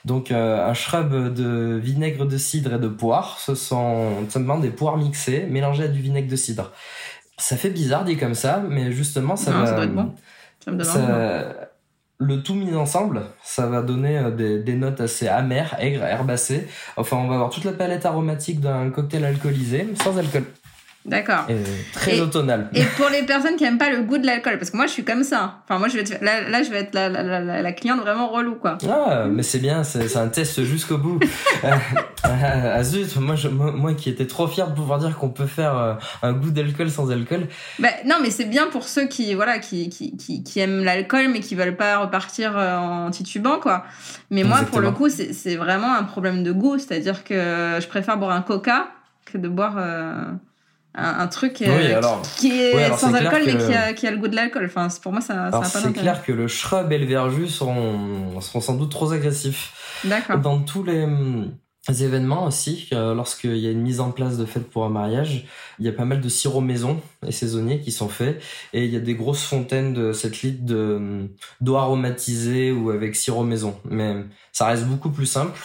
Donc 0.03 0.32
euh, 0.32 0.68
un 0.68 0.74
shrub 0.74 1.34
de 1.34 1.79
vinaigre 1.82 2.25
de 2.25 2.38
cidre 2.38 2.74
et 2.74 2.79
de 2.79 2.89
poire, 2.89 3.39
ce 3.39 3.56
sont 3.56 4.27
simplement 4.27 4.60
des 4.60 4.70
poires 4.70 4.98
mixées 4.98 5.46
mélangées 5.50 5.86
à 5.86 5.88
du 5.88 6.01
vinaigre 6.01 6.29
de 6.29 6.36
cidre. 6.36 6.74
Ça 7.38 7.56
fait 7.56 7.70
bizarre 7.70 8.03
dit 8.03 8.18
comme 8.18 8.36
ça, 8.36 8.62
mais 8.68 8.91
justement 8.91 9.38
ça 9.38 9.51
va. 9.51 9.65
Ça 9.65 9.75
doit 9.75 9.86
être 9.86 9.96
bon. 9.96 10.13
Ça 10.60 10.72
me 10.72 10.77
donne 10.77 11.69
le 12.20 12.44
tout 12.44 12.54
mis 12.54 12.76
ensemble, 12.76 13.24
ça 13.44 13.66
va 13.68 13.82
donner 13.82 14.18
euh, 14.18 14.32
des, 14.32 14.60
des, 14.60 14.76
notes 14.76 15.00
assez 15.00 15.28
amères, 15.28 15.78
aigres, 15.80 16.04
herbacées. 16.04 16.68
Enfin, 16.98 17.18
on 17.18 17.28
va 17.28 17.36
avoir 17.36 17.50
toute 17.50 17.64
la 17.64 17.72
palette 17.72 18.06
aromatique 18.06 18.60
d'un 18.60 18.90
cocktail 18.90 19.24
alcoolisé, 19.24 19.88
sans 20.04 20.18
alcool. 20.18 20.44
D'accord. 21.10 21.48
Très 21.94 22.18
et, 22.18 22.22
automnal. 22.22 22.70
Et 22.74 22.84
pour 22.98 23.10
les 23.10 23.24
personnes 23.24 23.56
qui 23.56 23.63
aiment 23.63 23.78
pas 23.78 23.89
le 23.89 24.01
goût 24.01 24.18
de 24.18 24.25
l'alcool, 24.25 24.58
parce 24.58 24.70
que 24.70 24.78
moi 24.78 24.86
je 24.86 24.92
suis 24.92 25.04
comme 25.04 25.24
ça. 25.24 25.62
Enfin 25.63 25.80
moi 25.80 25.88
je 25.88 25.98
vais 25.98 26.04
là, 26.22 26.48
là, 26.48 26.63
je 26.63 26.70
vais 26.70 26.80
être 26.80 26.94
la, 26.94 27.10
la, 27.10 27.62
la, 27.62 27.72
cliente 27.72 28.00
vraiment 28.00 28.30
relou 28.30 28.56
quoi. 28.56 28.78
Ah 28.88 29.25
mais 29.28 29.44
c'est 29.44 29.60
bien, 29.60 29.84
c'est 29.84 30.16
un 30.18 30.28
test 30.28 30.63
jusqu'au 30.63 30.98
bout. 30.98 31.20
Euh, 31.63 31.68
euh, 32.25 32.74
ah 32.75 32.84
zut, 32.84 33.16
moi, 33.18 33.36
je, 33.36 33.48
moi, 33.48 33.94
qui 33.94 34.10
étais 34.10 34.28
trop 34.28 34.48
fier 34.48 34.68
de 34.70 34.75
pouvoir 34.75 35.00
dire 35.00 35.18
qu'on 35.18 35.30
peut 35.30 35.46
faire 35.46 35.78
euh, 35.78 35.94
un 36.22 36.34
goût 36.34 36.51
d'alcool 36.51 36.89
sans 36.89 37.10
alcool. 37.12 37.48
Bah, 37.80 37.89
non 38.06 38.18
mais 38.22 38.30
c'est 38.30 38.46
bien 38.46 38.68
pour 38.68 38.84
ceux 38.84 39.08
qui 39.08 39.34
voilà 39.34 39.60
qui 39.60 39.89
qui, 39.89 40.16
qui, 40.18 40.44
qui 40.44 40.60
aiment 40.60 40.84
l'alcool 40.84 41.30
mais 41.30 41.39
qui 41.39 41.56
veulent 41.56 41.78
pas 41.78 41.98
repartir 41.98 42.56
en 42.56 43.10
titubant 43.10 43.58
quoi. 43.60 43.86
Mais 44.30 44.44
moi 44.44 44.60
pour 44.70 44.82
le 44.82 44.92
coup 44.92 45.10
c'est 45.10 45.56
vraiment 45.56 45.94
un 45.96 46.04
problème 46.04 46.44
de 46.44 46.51
goût, 46.51 46.78
c'est-à-dire 46.78 47.24
que 47.24 47.78
je 47.80 47.88
préfère 47.88 48.18
boire 48.18 48.32
un 48.32 48.42
coca 48.42 48.88
que 49.25 49.38
de 49.38 49.48
boire 49.48 49.78
un, 50.96 51.27
truc 51.27 51.62
euh, 51.62 52.01
qui 52.38 52.51
est 52.51 52.98
sans 52.98 53.13
alcool 53.13 53.43
mais 53.46 53.58
qui 53.58 53.74
a, 53.74 53.93
qui 53.93 54.08
a, 54.08 54.12
le 54.12 54.17
goût 54.17 54.27
de 54.27 54.36
l'alcool. 54.36 54.65
Enfin, 54.65 54.88
pour 55.01 55.12
moi, 55.12 55.22
ça, 55.22 55.51
ça 55.51 55.81
C'est 55.81 55.93
clair 55.93 56.24
que 56.24 56.31
le 56.31 56.48
shrub 56.48 56.91
et 56.91 56.98
le 56.98 57.05
verjus 57.05 57.48
seront, 57.48 58.41
seront 58.41 58.62
sans 58.62 58.75
doute 58.75 58.91
trop 58.91 59.12
agressifs. 59.12 59.74
D'accord. 60.03 60.39
Dans 60.39 60.60
tous 60.60 60.84
les, 60.84 61.08
événements 61.89 62.46
aussi, 62.46 62.88
euh, 62.93 63.15
lorsqu'il 63.15 63.58
y 63.58 63.67
a 63.67 63.72
une 63.72 63.81
mise 63.81 64.00
en 64.00 64.12
place 64.12 64.38
de 64.38 64.46
fête 64.46 64.69
pour 64.69 64.86
un 64.86 64.89
mariage, 64.89 65.46
il 65.79 65.86
y 65.86 65.89
a 65.89 65.91
pas 65.91 66.05
mal 66.05 66.22
de 66.22 66.29
sirops 66.29 66.63
maison 66.63 67.01
et 67.25 67.31
saisonniers 67.31 67.81
qui 67.81 67.91
sont 67.91 68.10
faits 68.10 68.41
et 68.74 68.86
il 68.86 68.93
y 68.93 68.96
a 68.96 69.00
des 69.00 69.15
grosses 69.15 69.43
fontaines 69.43 69.93
de 69.93 70.12
7 70.12 70.41
litres 70.41 70.65
de, 70.65 71.29
d'eau 71.62 71.77
aromatisée 71.77 72.72
ou 72.72 72.91
avec 72.91 73.15
sirop 73.15 73.43
maison. 73.43 73.79
Mais 73.86 74.24
ça 74.51 74.67
reste 74.67 74.86
beaucoup 74.86 75.10
plus 75.10 75.25
simple. 75.25 75.60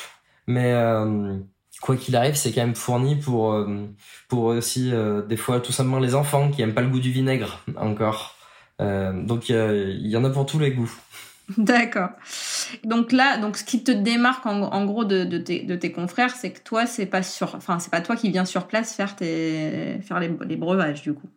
Mais 0.47 0.73
euh, 0.73 1.39
quoi 1.85 1.97
qu'il 1.97 2.17
arrive, 2.17 2.35
c'est 2.35 2.51
quand 2.51 2.63
même 2.63 2.75
fourni 2.75 3.15
pour 3.15 3.53
euh, 3.53 3.87
pour 4.29 4.45
aussi 4.45 4.91
euh, 4.91 5.21
des 5.21 5.37
fois 5.37 5.61
tout 5.61 5.71
simplement 5.71 5.99
les 5.99 6.15
enfants 6.15 6.51
qui 6.51 6.63
aiment 6.63 6.73
pas 6.73 6.81
le 6.81 6.89
goût 6.89 6.99
du 6.99 7.11
vinaigre 7.11 7.61
encore. 7.77 8.37
Euh, 8.81 9.13
donc 9.23 9.51
il 9.51 10.07
y 10.07 10.17
en 10.17 10.25
a 10.25 10.31
pour 10.31 10.47
tous 10.47 10.59
les 10.59 10.71
goûts. 10.71 10.91
D'accord. 11.59 12.09
Donc 12.85 13.13
là, 13.13 13.37
donc 13.37 13.59
ce 13.59 13.65
qui 13.65 13.85
te 13.85 13.91
démarque 13.91 14.47
en, 14.47 14.85
gros 14.87 15.05
de, 15.05 15.37
tes, 15.37 15.61
de 15.61 15.77
tes 15.77 15.93
confrères, 15.93 16.35
c'est 16.35 16.53
que 16.53 16.61
toi, 16.61 16.87
c'est 16.87 17.05
pas 17.05 17.23
sur, 17.23 17.55
enfin 17.55 17.79
c'est 17.79 17.91
pas 17.91 18.01
toi 18.01 18.17
qui 18.17 18.31
viens 18.31 18.47
sur 18.47 18.67
place 18.67 18.95
faire 18.95 19.15
tes 19.15 20.01
faire 20.01 20.21
les 20.21 20.57
breuvages 20.57 21.03
du 21.03 21.13
coup. 21.13 21.29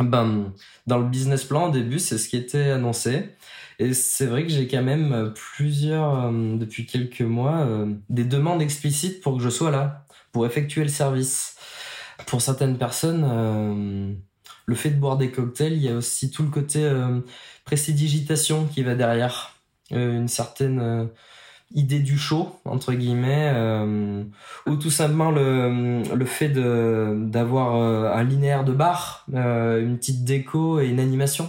Ben 0.00 0.52
dans 0.86 0.98
le 0.98 1.04
business 1.08 1.44
plan 1.44 1.68
au 1.68 1.72
début, 1.72 1.98
c'est 1.98 2.18
ce 2.18 2.28
qui 2.28 2.36
était 2.36 2.70
annoncé. 2.70 3.30
Et 3.78 3.94
c'est 3.94 4.26
vrai 4.26 4.44
que 4.44 4.48
j'ai 4.48 4.66
quand 4.66 4.82
même 4.82 5.12
euh, 5.12 5.30
plusieurs, 5.30 6.26
euh, 6.26 6.56
depuis 6.56 6.86
quelques 6.86 7.20
mois, 7.22 7.60
euh, 7.60 7.92
des 8.08 8.24
demandes 8.24 8.60
explicites 8.60 9.20
pour 9.22 9.36
que 9.36 9.42
je 9.42 9.48
sois 9.50 9.70
là, 9.70 10.06
pour 10.32 10.46
effectuer 10.46 10.82
le 10.82 10.88
service. 10.88 11.56
Pour 12.26 12.42
certaines 12.42 12.78
personnes, 12.78 14.18
le 14.66 14.74
fait 14.74 14.90
de 14.90 14.96
boire 14.98 15.16
des 15.16 15.30
cocktails, 15.30 15.74
il 15.74 15.82
y 15.82 15.88
a 15.88 15.94
aussi 15.94 16.32
tout 16.32 16.42
le 16.42 16.50
côté 16.50 16.90
prestidigitation 17.64 18.66
qui 18.66 18.82
va 18.82 18.96
derrière. 18.96 19.54
une 19.92 20.26
certaine 20.26 21.10
idée 21.74 21.98
du 21.98 22.16
show 22.16 22.58
entre 22.64 22.94
guillemets 22.94 23.52
ou 24.66 24.76
tout 24.76 24.90
simplement 24.90 25.30
le, 25.30 26.02
le 26.14 26.24
fait 26.24 26.48
de 26.48 27.14
d'avoir 27.26 27.74
un 27.74 28.24
linéaire 28.24 28.64
de 28.64 28.72
bar 28.72 29.26
une 29.30 29.98
petite 29.98 30.24
déco 30.24 30.80
et 30.80 30.86
une 30.86 31.00
animation 31.00 31.48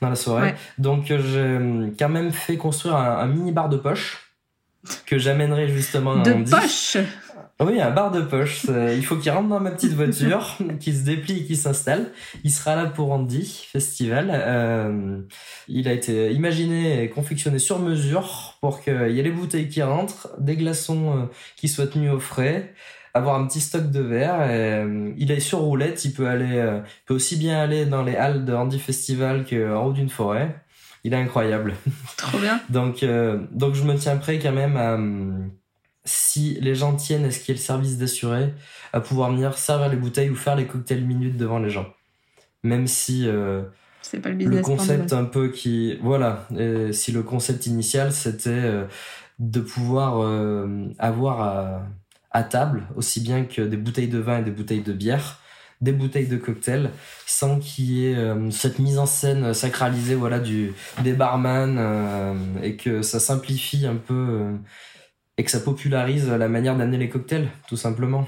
dans 0.00 0.08
la 0.08 0.16
soirée. 0.16 0.54
Donc 0.78 1.10
euh, 1.10 1.20
j'ai 1.20 1.38
euh, 1.38 1.90
quand 1.98 2.08
même 2.08 2.32
fait 2.32 2.56
construire 2.56 2.96
un, 2.96 3.26
mini 3.26 3.52
bar 3.52 3.68
de 3.68 3.76
poche 3.76 4.32
que 5.06 5.18
j'amènerai 5.18 5.68
justement 5.68 6.16
de 6.16 6.32
poche? 6.48 6.96
Oui, 7.60 7.80
un 7.80 7.90
bar 7.90 8.12
de 8.12 8.20
poche. 8.20 8.66
Il 8.66 9.04
faut 9.04 9.16
qu'il 9.16 9.32
rentre 9.32 9.48
dans 9.48 9.58
ma 9.58 9.72
petite 9.72 9.92
voiture, 9.92 10.56
qu'il 10.80 10.94
se 10.94 11.02
déplie 11.02 11.38
et 11.40 11.44
qu'il 11.44 11.56
s'installe. 11.56 12.12
Il 12.44 12.52
sera 12.52 12.76
là 12.76 12.86
pour 12.86 13.10
Andy 13.10 13.66
Festival. 13.68 14.30
Euh, 14.32 15.20
il 15.66 15.88
a 15.88 15.92
été 15.92 16.32
imaginé 16.32 17.02
et 17.02 17.10
confectionné 17.10 17.58
sur 17.58 17.80
mesure 17.80 18.56
pour 18.60 18.80
qu'il 18.80 19.10
y 19.10 19.18
ait 19.18 19.24
les 19.24 19.32
bouteilles 19.32 19.68
qui 19.68 19.82
rentrent, 19.82 20.28
des 20.38 20.56
glaçons 20.56 21.16
euh, 21.16 21.22
qui 21.56 21.66
soient 21.66 21.88
tenus 21.88 22.12
au 22.12 22.20
frais, 22.20 22.74
avoir 23.12 23.34
un 23.34 23.46
petit 23.48 23.60
stock 23.60 23.90
de 23.90 24.00
verre. 24.00 24.48
Et, 24.48 24.74
euh, 24.74 25.12
il 25.18 25.32
est 25.32 25.40
sur 25.40 25.58
roulette. 25.58 26.04
Il 26.04 26.12
peut 26.12 26.28
aller, 26.28 26.58
euh, 26.58 26.80
peut 27.06 27.14
aussi 27.14 27.36
bien 27.36 27.58
aller 27.58 27.86
dans 27.86 28.04
les 28.04 28.14
halles 28.14 28.44
de 28.44 28.54
Andy 28.54 28.78
Festival 28.78 29.44
qu'en 29.44 29.84
haut 29.84 29.92
d'une 29.92 30.10
forêt. 30.10 30.62
Il 31.02 31.12
est 31.12 31.16
incroyable. 31.16 31.74
Trop 32.16 32.38
bien. 32.38 32.60
donc, 32.68 33.04
donc 33.52 33.74
je 33.74 33.82
me 33.82 33.94
tiens 33.96 34.16
prêt 34.16 34.38
quand 34.38 34.52
même 34.52 34.76
à 34.76 34.96
si 36.08 36.58
les 36.60 36.74
gens 36.74 36.94
tiennent 36.94 37.24
à 37.24 37.30
ce 37.30 37.38
qu'il 37.38 37.48
y 37.48 37.50
ait 37.52 37.60
le 37.60 37.64
service 37.64 37.98
d'assuré, 37.98 38.54
à 38.92 39.00
pouvoir 39.00 39.30
venir 39.30 39.56
servir 39.58 39.88
les 39.88 39.96
bouteilles 39.96 40.30
ou 40.30 40.36
faire 40.36 40.56
les 40.56 40.66
cocktails 40.66 41.04
minutes 41.04 41.36
devant 41.36 41.58
les 41.58 41.70
gens. 41.70 41.86
Même 42.62 42.86
si 42.86 43.28
euh, 43.28 43.62
pas 44.22 44.30
le, 44.30 44.60
concept 44.60 45.12
un 45.12 45.24
peu 45.24 45.48
qui 45.48 45.96
voilà, 46.02 46.46
si 46.92 47.12
le 47.12 47.22
concept 47.22 47.66
initial 47.66 48.12
c'était 48.12 48.50
euh, 48.50 48.84
de 49.38 49.60
pouvoir 49.60 50.22
euh, 50.22 50.88
avoir 50.98 51.40
à, 51.40 51.82
à, 52.30 52.42
table 52.42 52.84
aussi 52.96 53.20
bien 53.20 53.44
que 53.44 53.62
des 53.62 53.76
bouteilles 53.76 54.08
de 54.08 54.18
vin 54.18 54.38
et 54.38 54.42
des 54.42 54.50
bouteilles 54.50 54.82
de 54.82 54.92
bière, 54.92 55.40
des 55.80 55.92
bouteilles 55.92 56.26
de 56.26 56.36
cocktails 56.36 56.90
sans 57.26 57.60
qu'il 57.60 57.92
y 57.92 58.06
ait 58.06 58.16
cette 58.50 58.80
mise 58.80 58.98
en 58.98 59.06
scène 59.06 59.54
sacralisée 59.54 60.16
voilà 60.16 60.40
du 60.40 60.72
des 61.04 61.12
barman 61.12 62.34
et 62.62 62.76
que 62.76 63.02
ça 63.02 63.20
simplifie 63.20 63.86
un 63.86 63.94
peu 63.94 64.58
et 65.38 65.44
que 65.44 65.50
ça 65.50 65.60
popularise 65.60 66.28
la 66.28 66.48
manière 66.48 66.76
d'amener 66.76 66.98
les 66.98 67.08
cocktails, 67.08 67.48
tout 67.68 67.76
simplement. 67.76 68.26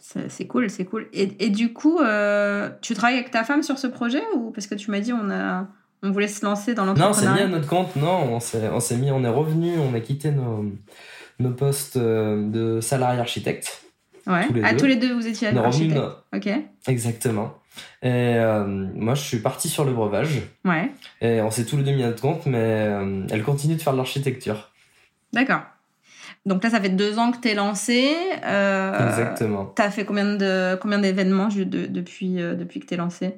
C'est 0.00 0.46
cool, 0.46 0.70
c'est 0.70 0.86
cool. 0.86 1.08
Et, 1.12 1.44
et, 1.44 1.50
du 1.50 1.72
coup, 1.72 1.98
euh, 1.98 2.70
tu 2.80 2.94
travailles 2.94 3.18
avec 3.18 3.30
ta 3.30 3.44
femme 3.44 3.62
sur 3.62 3.78
ce 3.78 3.86
projet 3.86 4.22
ou 4.34 4.50
parce 4.50 4.66
que 4.66 4.74
tu 4.74 4.90
m'as 4.90 5.00
dit 5.00 5.12
on 5.12 5.30
a 5.30 5.68
on 6.02 6.10
voulait 6.10 6.28
se 6.28 6.44
lancer 6.44 6.74
dans 6.74 6.86
l'entrepreneuriat 6.86 7.30
Non, 7.30 7.36
c'est 7.36 7.44
mis 7.44 7.46
à 7.46 7.48
notre 7.48 7.68
compte. 7.68 7.94
Non, 7.96 8.32
on 8.32 8.40
s'est 8.40 8.70
on 8.72 8.80
s'est 8.80 8.96
mis, 8.96 9.10
on 9.10 9.22
est 9.22 9.28
revenu, 9.28 9.78
on 9.78 9.94
a 9.94 10.00
quitté 10.00 10.32
nos 10.32 10.64
nos 11.38 11.50
postes 11.50 11.96
euh, 11.96 12.48
de 12.50 12.80
salarié 12.80 13.20
architecte. 13.20 13.84
Ouais. 14.26 14.46
Tous 14.46 14.54
les 14.54 14.62
ah, 14.64 14.74
tous 14.74 14.86
les 14.86 14.96
deux, 14.96 15.14
vous 15.14 15.26
étiez 15.26 15.48
architecte. 15.48 16.00
Ok. 16.34 16.48
Exactement. 16.88 17.54
Et 18.02 18.08
euh, 18.08 18.64
moi, 18.66 19.14
je 19.14 19.22
suis 19.22 19.38
parti 19.38 19.68
sur 19.68 19.84
le 19.84 19.92
breuvage. 19.92 20.42
Ouais. 20.64 20.90
Et 21.20 21.40
on 21.40 21.50
s'est 21.50 21.66
tous 21.66 21.76
les 21.76 21.84
deux 21.84 21.92
mis 21.92 22.02
à 22.02 22.08
notre 22.08 22.22
compte, 22.22 22.46
mais 22.46 22.90
elle 23.30 23.42
continue 23.42 23.76
de 23.76 23.82
faire 23.82 23.92
de 23.92 23.98
l'architecture. 23.98 24.70
D'accord. 25.32 25.62
Donc 26.46 26.64
là, 26.64 26.70
ça 26.70 26.80
fait 26.80 26.88
deux 26.88 27.18
ans 27.18 27.32
que 27.32 27.38
tu 27.38 27.48
es 27.48 27.54
lancé. 27.54 28.16
Euh, 28.44 29.08
Exactement. 29.08 29.72
Tu 29.76 29.82
as 29.82 29.90
fait 29.90 30.04
combien 30.04 30.36
de 30.36 30.76
combien 30.76 30.98
d'événements 30.98 31.48
depuis, 31.48 32.40
euh, 32.40 32.54
depuis 32.54 32.80
que 32.80 32.86
tu 32.86 32.94
es 32.94 32.96
lancé 32.96 33.34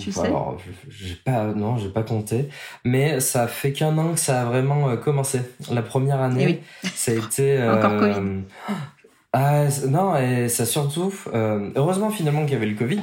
Tu 0.00 0.10
sais? 0.10 0.26
alors, 0.26 0.58
j'ai 0.88 1.14
pas, 1.14 1.44
non, 1.54 1.76
j'ai 1.76 1.90
pas 1.90 2.02
compté, 2.02 2.48
mais 2.84 3.20
ça 3.20 3.46
fait 3.46 3.72
qu'un 3.72 3.96
an 3.98 4.14
que 4.14 4.20
ça 4.20 4.42
a 4.42 4.44
vraiment 4.44 4.88
euh, 4.88 4.96
commencé. 4.96 5.40
La 5.70 5.82
première 5.82 6.20
année, 6.20 6.62
eh 6.82 6.88
ça 6.88 7.12
a 7.12 7.14
été 7.14 7.62
encore 7.68 7.96
Covid. 7.96 8.42
Ah, 9.32 9.66
non, 9.88 10.16
et 10.16 10.48
ça 10.48 10.64
surtout, 10.64 11.12
heureusement 11.32 12.10
finalement 12.10 12.42
qu'il 12.44 12.54
y 12.54 12.56
avait 12.56 12.66
le 12.66 12.74
Covid, 12.74 13.02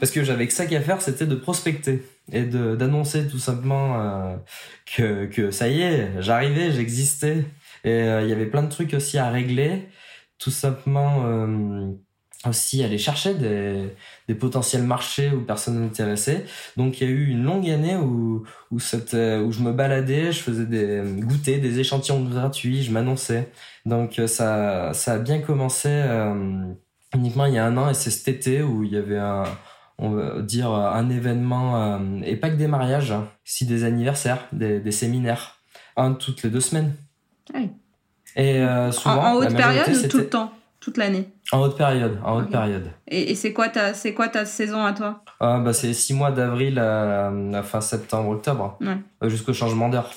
parce 0.00 0.10
que 0.10 0.24
j'avais 0.24 0.46
que 0.46 0.54
ça 0.54 0.64
qu'à 0.64 0.80
faire, 0.80 1.02
c'était 1.02 1.26
de 1.26 1.34
prospecter 1.34 2.02
et 2.32 2.44
d'annoncer 2.44 3.28
tout 3.28 3.38
simplement 3.38 4.38
que, 4.96 5.26
que 5.26 5.50
ça 5.50 5.68
y 5.68 5.82
est, 5.82 6.12
j'arrivais, 6.20 6.72
j'existais, 6.72 7.44
et 7.86 8.02
euh, 8.02 8.22
il 8.22 8.28
y 8.28 8.32
avait 8.32 8.46
plein 8.46 8.62
de 8.64 8.68
trucs 8.68 8.94
aussi 8.94 9.16
à 9.18 9.30
régler. 9.30 9.88
Tout 10.38 10.50
simplement 10.50 11.24
euh, 11.24 11.92
aussi 12.46 12.82
aller 12.84 12.98
chercher 12.98 13.34
des, 13.34 14.34
potentiels 14.34 14.82
marchés 14.82 15.30
où 15.30 15.42
personne 15.42 15.80
n'intéressait. 15.80 16.44
Donc 16.76 17.00
il 17.00 17.08
y 17.08 17.10
a 17.10 17.12
eu 17.12 17.28
une 17.28 17.44
longue 17.44 17.70
année 17.70 17.96
où 17.96 18.44
où, 18.70 18.80
c'était, 18.80 19.38
où 19.38 19.52
je 19.52 19.60
me 19.62 19.72
baladais, 19.72 20.32
je 20.32 20.40
faisais 20.40 20.66
des 20.66 21.02
goûter, 21.20 21.58
des 21.58 21.78
échantillons 21.80 22.22
gratuits, 22.24 22.82
je 22.82 22.90
m'annonçais. 22.90 23.50
Donc 23.86 24.18
euh, 24.18 24.26
ça 24.26 24.92
ça 24.92 25.14
a 25.14 25.18
bien 25.18 25.40
commencé 25.40 25.88
uniquement 27.14 27.46
il 27.46 27.54
y 27.54 27.58
a 27.58 27.66
un 27.66 27.76
an 27.76 27.88
et 27.90 27.94
c'est 27.94 28.10
cet 28.10 28.28
été 28.28 28.62
où 28.62 28.82
il 28.84 28.92
y 28.92 28.96
avait 28.96 29.18
un 29.18 29.44
on 29.98 30.10
va 30.10 30.42
dire 30.42 30.70
un 30.70 31.08
événement 31.08 31.98
et 32.22 32.36
pas 32.36 32.50
que 32.50 32.56
des 32.56 32.66
mariages, 32.66 33.12
hein, 33.12 33.30
aussi 33.46 33.64
des 33.66 33.84
anniversaires, 33.84 34.46
des, 34.52 34.80
des 34.80 34.92
séminaires, 34.92 35.58
un 35.96 36.12
toutes 36.12 36.42
les 36.42 36.50
deux 36.50 36.60
semaines. 36.60 36.94
Ah 37.54 37.58
oui. 37.58 37.70
Et 38.36 38.58
euh, 38.58 38.92
souvent, 38.92 39.22
en, 39.22 39.34
haute 39.36 39.54
période 39.54 39.88
ou 39.88 40.08
tout 40.08 40.18
le 40.18 40.28
temps 40.28 40.52
toute 40.80 40.98
l'année? 40.98 41.28
En 41.52 41.60
haute 41.62 41.76
période, 41.76 42.18
en 42.24 42.36
haute 42.38 42.50
période. 42.50 42.90
Et, 43.08 43.34
c'est 43.34 43.52
quoi 43.52 43.68
ta 43.68 43.92
quoi 44.14 44.28
ta 44.28 44.44
saison 44.44 44.84
à 44.84 44.92
toi? 44.92 45.24
Ah, 45.40 45.58
bah 45.58 45.72
c'est 45.72 45.92
six 45.94 46.14
mois 46.14 46.30
d'avril 46.30 46.78
à, 46.78 47.32
fin 47.64 47.80
septembre 47.80 48.30
octobre 48.30 48.78
ouais. 48.80 49.30
jusqu'au 49.30 49.52
changement 49.52 49.88
d'heure. 49.88 50.12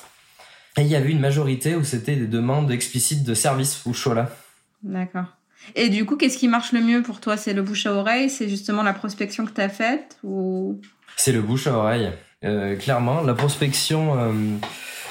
Et 0.77 0.81
il 0.81 0.87
y 0.87 0.95
avait 0.95 1.11
une 1.11 1.19
majorité 1.19 1.75
où 1.75 1.83
c'était 1.83 2.15
des 2.15 2.27
demandes 2.27 2.71
explicites 2.71 3.23
de 3.23 3.33
service 3.33 3.85
ou 3.85 3.93
chola. 3.93 4.29
D'accord. 4.83 5.25
Et 5.75 5.89
du 5.89 6.05
coup, 6.05 6.15
qu'est-ce 6.15 6.37
qui 6.37 6.47
marche 6.47 6.71
le 6.71 6.81
mieux 6.81 7.01
pour 7.01 7.19
toi? 7.19 7.35
C'est 7.35 7.53
le 7.53 7.61
bouche 7.61 7.85
à 7.85 7.93
oreille? 7.93 8.29
C'est 8.29 8.47
justement 8.47 8.83
la 8.83 8.93
prospection 8.93 9.45
que 9.45 9.51
tu 9.51 9.61
as 9.61 9.69
faite 9.69 10.17
ou? 10.23 10.79
C'est 11.15 11.31
le 11.31 11.41
bouche 11.41 11.67
à 11.67 11.73
oreille. 11.73 12.11
Euh, 12.45 12.77
clairement, 12.77 13.21
la 13.21 13.33
prospection, 13.33 14.15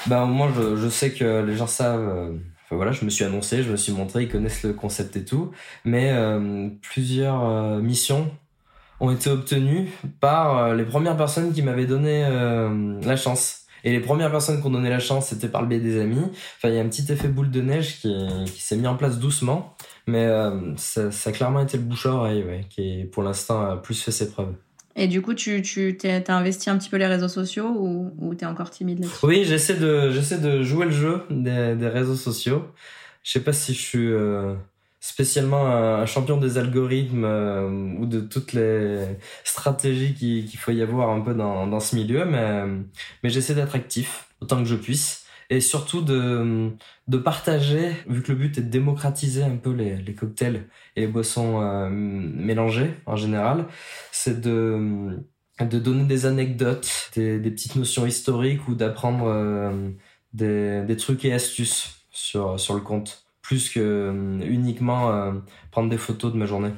euh, 0.07 0.09
bah, 0.09 0.25
moi, 0.25 0.49
je, 0.55 0.75
je, 0.75 0.89
sais 0.89 1.11
que 1.11 1.43
les 1.43 1.55
gens 1.55 1.67
savent. 1.67 2.09
Euh, 2.09 2.31
enfin, 2.65 2.75
voilà, 2.75 2.91
je 2.91 3.05
me 3.05 3.09
suis 3.09 3.23
annoncé, 3.25 3.63
je 3.63 3.71
me 3.71 3.77
suis 3.77 3.91
montré, 3.91 4.23
ils 4.23 4.29
connaissent 4.29 4.63
le 4.63 4.73
concept 4.73 5.15
et 5.17 5.25
tout. 5.25 5.51
Mais 5.85 6.11
euh, 6.11 6.69
plusieurs 6.81 7.43
euh, 7.43 7.79
missions 7.79 8.31
ont 8.99 9.11
été 9.11 9.29
obtenues 9.29 9.89
par 10.19 10.57
euh, 10.57 10.75
les 10.75 10.85
premières 10.85 11.17
personnes 11.17 11.53
qui 11.53 11.61
m'avaient 11.61 11.85
donné 11.87 12.23
la 13.03 13.15
chance. 13.15 13.65
Et 13.85 13.93
les 13.93 14.01
premières 14.01 14.29
personnes 14.29 14.59
qui 14.59 14.67
ont 14.67 14.71
donné 14.71 14.89
la 14.89 14.99
chance, 14.99 15.27
c'était 15.27 15.47
par 15.47 15.61
le 15.61 15.67
biais 15.69 15.79
des 15.79 16.01
amis. 16.01 16.19
Enfin, 16.57 16.67
il 16.67 16.75
y 16.75 16.77
a 16.77 16.81
un 16.81 16.89
petit 16.89 17.09
effet 17.11 17.29
boule 17.29 17.49
de 17.49 17.61
neige 17.61 18.01
qui, 18.01 18.13
qui 18.45 18.61
s'est 18.61 18.75
mis 18.75 18.87
en 18.87 18.95
place 18.95 19.19
doucement. 19.19 19.77
Mais 20.05 20.27
ça, 20.75 21.11
ça, 21.11 21.29
a 21.29 21.33
clairement 21.33 21.61
été 21.61 21.77
le 21.77 21.83
bouche 21.83 22.05
à 22.07 22.09
oreille, 22.09 22.43
ouais, 22.43 22.65
qui 22.69 23.05
pour 23.09 23.23
l'instant 23.23 23.61
a 23.61 23.77
plus 23.77 24.01
fait 24.01 24.11
ses 24.11 24.31
preuves. 24.31 24.53
Et 25.01 25.07
du 25.07 25.21
coup, 25.21 25.33
tu, 25.33 25.61
tu 25.61 25.97
investi 26.27 26.69
un 26.69 26.77
petit 26.77 26.89
peu 26.89 26.97
les 26.97 27.07
réseaux 27.07 27.29
sociaux 27.29 27.69
ou, 27.69 28.11
ou 28.17 28.35
tu 28.35 28.43
es 28.43 28.47
encore 28.47 28.69
timide 28.69 29.05
Oui, 29.23 29.45
j'essaie 29.45 29.75
de, 29.75 30.11
de 30.11 30.61
jouer 30.61 30.87
le 30.87 30.91
jeu 30.91 31.23
des, 31.29 31.73
des 31.75 31.87
réseaux 31.87 32.17
sociaux. 32.17 32.65
Je 33.23 33.31
sais 33.31 33.39
pas 33.39 33.53
si 33.53 33.73
je 33.73 33.79
suis 33.79 34.11
euh, 34.11 34.55
spécialement 34.99 35.67
un, 35.67 36.05
champion 36.05 36.35
des 36.35 36.57
algorithmes 36.57 37.23
euh, 37.23 37.69
ou 37.97 38.07
de 38.07 38.19
toutes 38.19 38.51
les 38.51 39.05
stratégies 39.45 40.15
qu'il 40.15 40.57
faut 40.57 40.71
y 40.71 40.81
avoir 40.81 41.11
un 41.11 41.21
peu 41.21 41.33
dans, 41.33 41.65
dans 41.65 41.79
ce 41.79 41.95
milieu, 41.95 42.25
mais, 42.25 42.65
mais 43.23 43.29
j'essaie 43.29 43.55
d'être 43.55 43.75
actif 43.75 44.27
autant 44.41 44.57
que 44.57 44.67
je 44.67 44.75
puisse 44.75 45.23
et 45.49 45.61
surtout 45.61 46.01
de, 46.01 46.71
de 47.07 47.17
partager, 47.17 47.91
vu 48.07 48.21
que 48.21 48.31
le 48.31 48.37
but 48.37 48.57
est 48.57 48.61
de 48.61 48.69
démocratiser 48.69 49.43
un 49.43 49.57
peu 49.57 49.71
les, 49.73 49.95
les 49.97 50.13
cocktails 50.13 50.67
et 50.95 51.01
les 51.01 51.07
boissons 51.07 51.61
euh, 51.61 51.89
mélangées 51.89 52.91
en 53.05 53.15
général, 53.15 53.65
c'est 54.11 54.41
de, 54.41 55.19
de 55.59 55.79
donner 55.79 56.03
des 56.05 56.25
anecdotes, 56.25 57.11
des, 57.15 57.39
des 57.39 57.51
petites 57.51 57.75
notions 57.75 58.05
historiques 58.05 58.67
ou 58.67 58.75
d'apprendre 58.75 59.25
euh, 59.27 59.89
des, 60.33 60.83
des 60.85 60.97
trucs 60.97 61.25
et 61.25 61.33
astuces 61.33 62.05
sur, 62.11 62.59
sur 62.59 62.75
le 62.75 62.81
compte, 62.81 63.25
plus 63.41 63.69
que 63.71 63.79
euh, 63.79 64.39
uniquement 64.45 65.33
prendre 65.71 65.89
des 65.89 65.97
photos 65.97 66.31
de 66.31 66.37
ma 66.37 66.45
journée. 66.45 66.71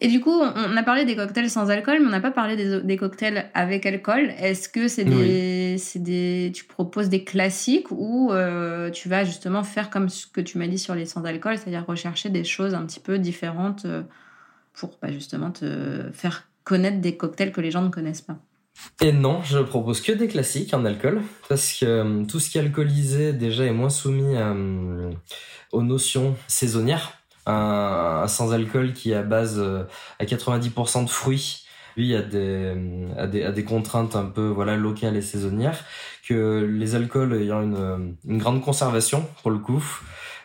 Et 0.00 0.08
du 0.08 0.20
coup, 0.20 0.30
on 0.30 0.76
a 0.76 0.82
parlé 0.84 1.04
des 1.04 1.16
cocktails 1.16 1.50
sans 1.50 1.70
alcool, 1.70 1.98
mais 2.00 2.06
on 2.06 2.10
n'a 2.10 2.20
pas 2.20 2.30
parlé 2.30 2.54
des, 2.54 2.80
des, 2.82 2.96
cocktails 2.96 3.50
avec 3.52 3.84
alcool. 3.84 4.32
Est-ce 4.38 4.68
que 4.68 4.86
c'est 4.86 5.04
des, 5.04 5.76
c'est 5.78 5.98
des, 5.98 6.52
tu 6.54 6.64
proposes 6.64 7.08
des 7.08 7.24
classiques 7.24 7.90
ou 7.90 8.30
euh, 8.30 8.90
tu 8.90 9.08
vas 9.08 9.24
justement 9.24 9.64
faire 9.64 9.90
comme 9.90 10.08
ce 10.08 10.26
que 10.26 10.40
tu 10.40 10.58
m'as 10.58 10.68
dit 10.68 10.78
sur 10.78 10.94
les 10.94 11.04
sans 11.04 11.24
alcool, 11.24 11.58
c'est-à-dire 11.58 11.84
rechercher 11.84 12.28
des 12.28 12.44
choses 12.44 12.74
un 12.74 12.86
petit 12.86 13.00
peu 13.00 13.18
différentes 13.18 13.86
euh, 13.86 14.02
pour 14.72 14.96
bah, 15.02 15.10
justement 15.10 15.50
te 15.50 16.04
faire 16.12 16.46
connaître 16.62 17.00
des 17.00 17.16
cocktails 17.16 17.50
que 17.50 17.60
les 17.60 17.72
gens 17.72 17.82
ne 17.82 17.90
connaissent 17.90 18.22
pas? 18.22 18.38
Et 19.00 19.10
non, 19.10 19.42
je 19.42 19.58
propose 19.58 20.00
que 20.00 20.12
des 20.12 20.28
classiques 20.28 20.72
en 20.74 20.84
alcool, 20.84 21.22
parce 21.48 21.80
que 21.80 21.84
euh, 21.84 22.24
tout 22.24 22.38
ce 22.38 22.50
qui 22.50 22.58
est 22.58 22.60
alcoolisé 22.60 23.32
déjà 23.32 23.64
est 23.64 23.72
moins 23.72 23.90
soumis 23.90 24.36
aux 25.72 25.82
notions 25.82 26.36
saisonnières 26.46 27.14
un, 27.48 28.26
sans 28.28 28.52
alcool 28.52 28.92
qui 28.92 29.12
est 29.12 29.16
à 29.16 29.22
base 29.22 29.58
euh, 29.58 29.84
à 30.18 30.24
90% 30.24 31.04
de 31.04 31.10
fruits 31.10 31.64
lui 31.96 32.14
a 32.14 32.22
des, 32.22 32.74
a 33.16 33.26
des, 33.26 33.50
des 33.50 33.64
contraintes 33.64 34.14
un 34.14 34.26
peu 34.26 34.46
voilà 34.46 34.76
locales 34.76 35.16
et 35.16 35.22
saisonnières 35.22 35.84
que 36.28 36.64
les 36.64 36.94
alcools 36.94 37.34
ayant 37.34 37.62
une, 37.62 38.14
une 38.26 38.38
grande 38.38 38.62
conservation 38.62 39.26
pour 39.42 39.50
le 39.50 39.58
coup 39.58 39.82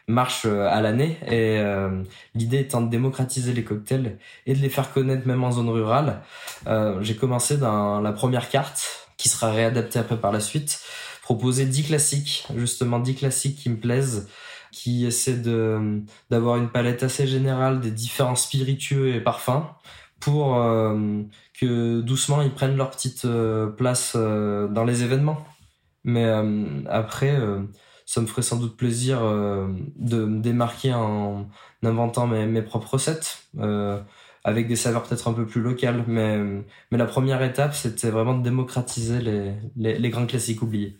marchent 0.07 0.45
euh, 0.45 0.67
à 0.69 0.81
l'année. 0.81 1.17
Et 1.27 1.59
euh, 1.59 2.03
l'idée 2.35 2.59
étant 2.59 2.81
de 2.81 2.89
démocratiser 2.89 3.53
les 3.53 3.63
cocktails 3.63 4.17
et 4.45 4.53
de 4.53 4.59
les 4.59 4.69
faire 4.69 4.91
connaître 4.91 5.27
même 5.27 5.43
en 5.43 5.51
zone 5.51 5.69
rurale 5.69 6.21
euh, 6.67 7.01
j'ai 7.01 7.15
commencé 7.15 7.57
dans 7.57 8.01
la 8.01 8.11
première 8.11 8.49
carte 8.49 9.09
qui 9.17 9.29
sera 9.29 9.51
réadaptée 9.51 9.99
après 9.99 10.17
par 10.17 10.31
la 10.31 10.39
suite 10.39 10.81
proposer 11.21 11.65
10 11.65 11.83
classiques 11.83 12.47
justement 12.55 12.99
10 12.99 13.15
classiques 13.15 13.57
qui 13.57 13.69
me 13.69 13.77
plaisent 13.77 14.27
qui 14.73 15.05
essaie 15.05 15.37
de 15.37 16.03
d'avoir 16.29 16.57
une 16.57 16.69
palette 16.69 17.03
assez 17.03 17.27
générale 17.27 17.79
des 17.79 17.91
différents 17.91 18.35
spiritueux 18.35 19.15
et 19.15 19.21
parfums 19.21 19.63
pour 20.19 20.55
que 21.59 22.01
doucement 22.01 22.41
ils 22.41 22.53
prennent 22.53 22.77
leur 22.77 22.91
petite 22.91 23.27
place 23.77 24.15
dans 24.15 24.85
les 24.85 25.03
événements. 25.03 25.45
Mais 26.05 26.25
après, 26.89 27.37
ça 28.05 28.21
me 28.21 28.27
ferait 28.27 28.41
sans 28.41 28.57
doute 28.57 28.77
plaisir 28.77 29.21
de 29.21 30.25
me 30.25 30.41
démarquer 30.41 30.93
en 30.93 31.49
inventant 31.83 32.27
mes, 32.27 32.45
mes 32.45 32.61
propres 32.61 32.93
recettes 32.93 33.47
avec 34.43 34.67
des 34.67 34.75
saveurs 34.75 35.03
peut-être 35.03 35.27
un 35.27 35.33
peu 35.33 35.45
plus 35.45 35.61
locales. 35.61 36.03
Mais, 36.07 36.37
mais 36.91 36.97
la 36.97 37.05
première 37.05 37.41
étape, 37.41 37.73
c'était 37.73 38.09
vraiment 38.09 38.37
de 38.37 38.43
démocratiser 38.43 39.19
les, 39.21 39.97
les 39.97 40.09
grands 40.09 40.25
classiques 40.25 40.61
oubliés. 40.61 40.99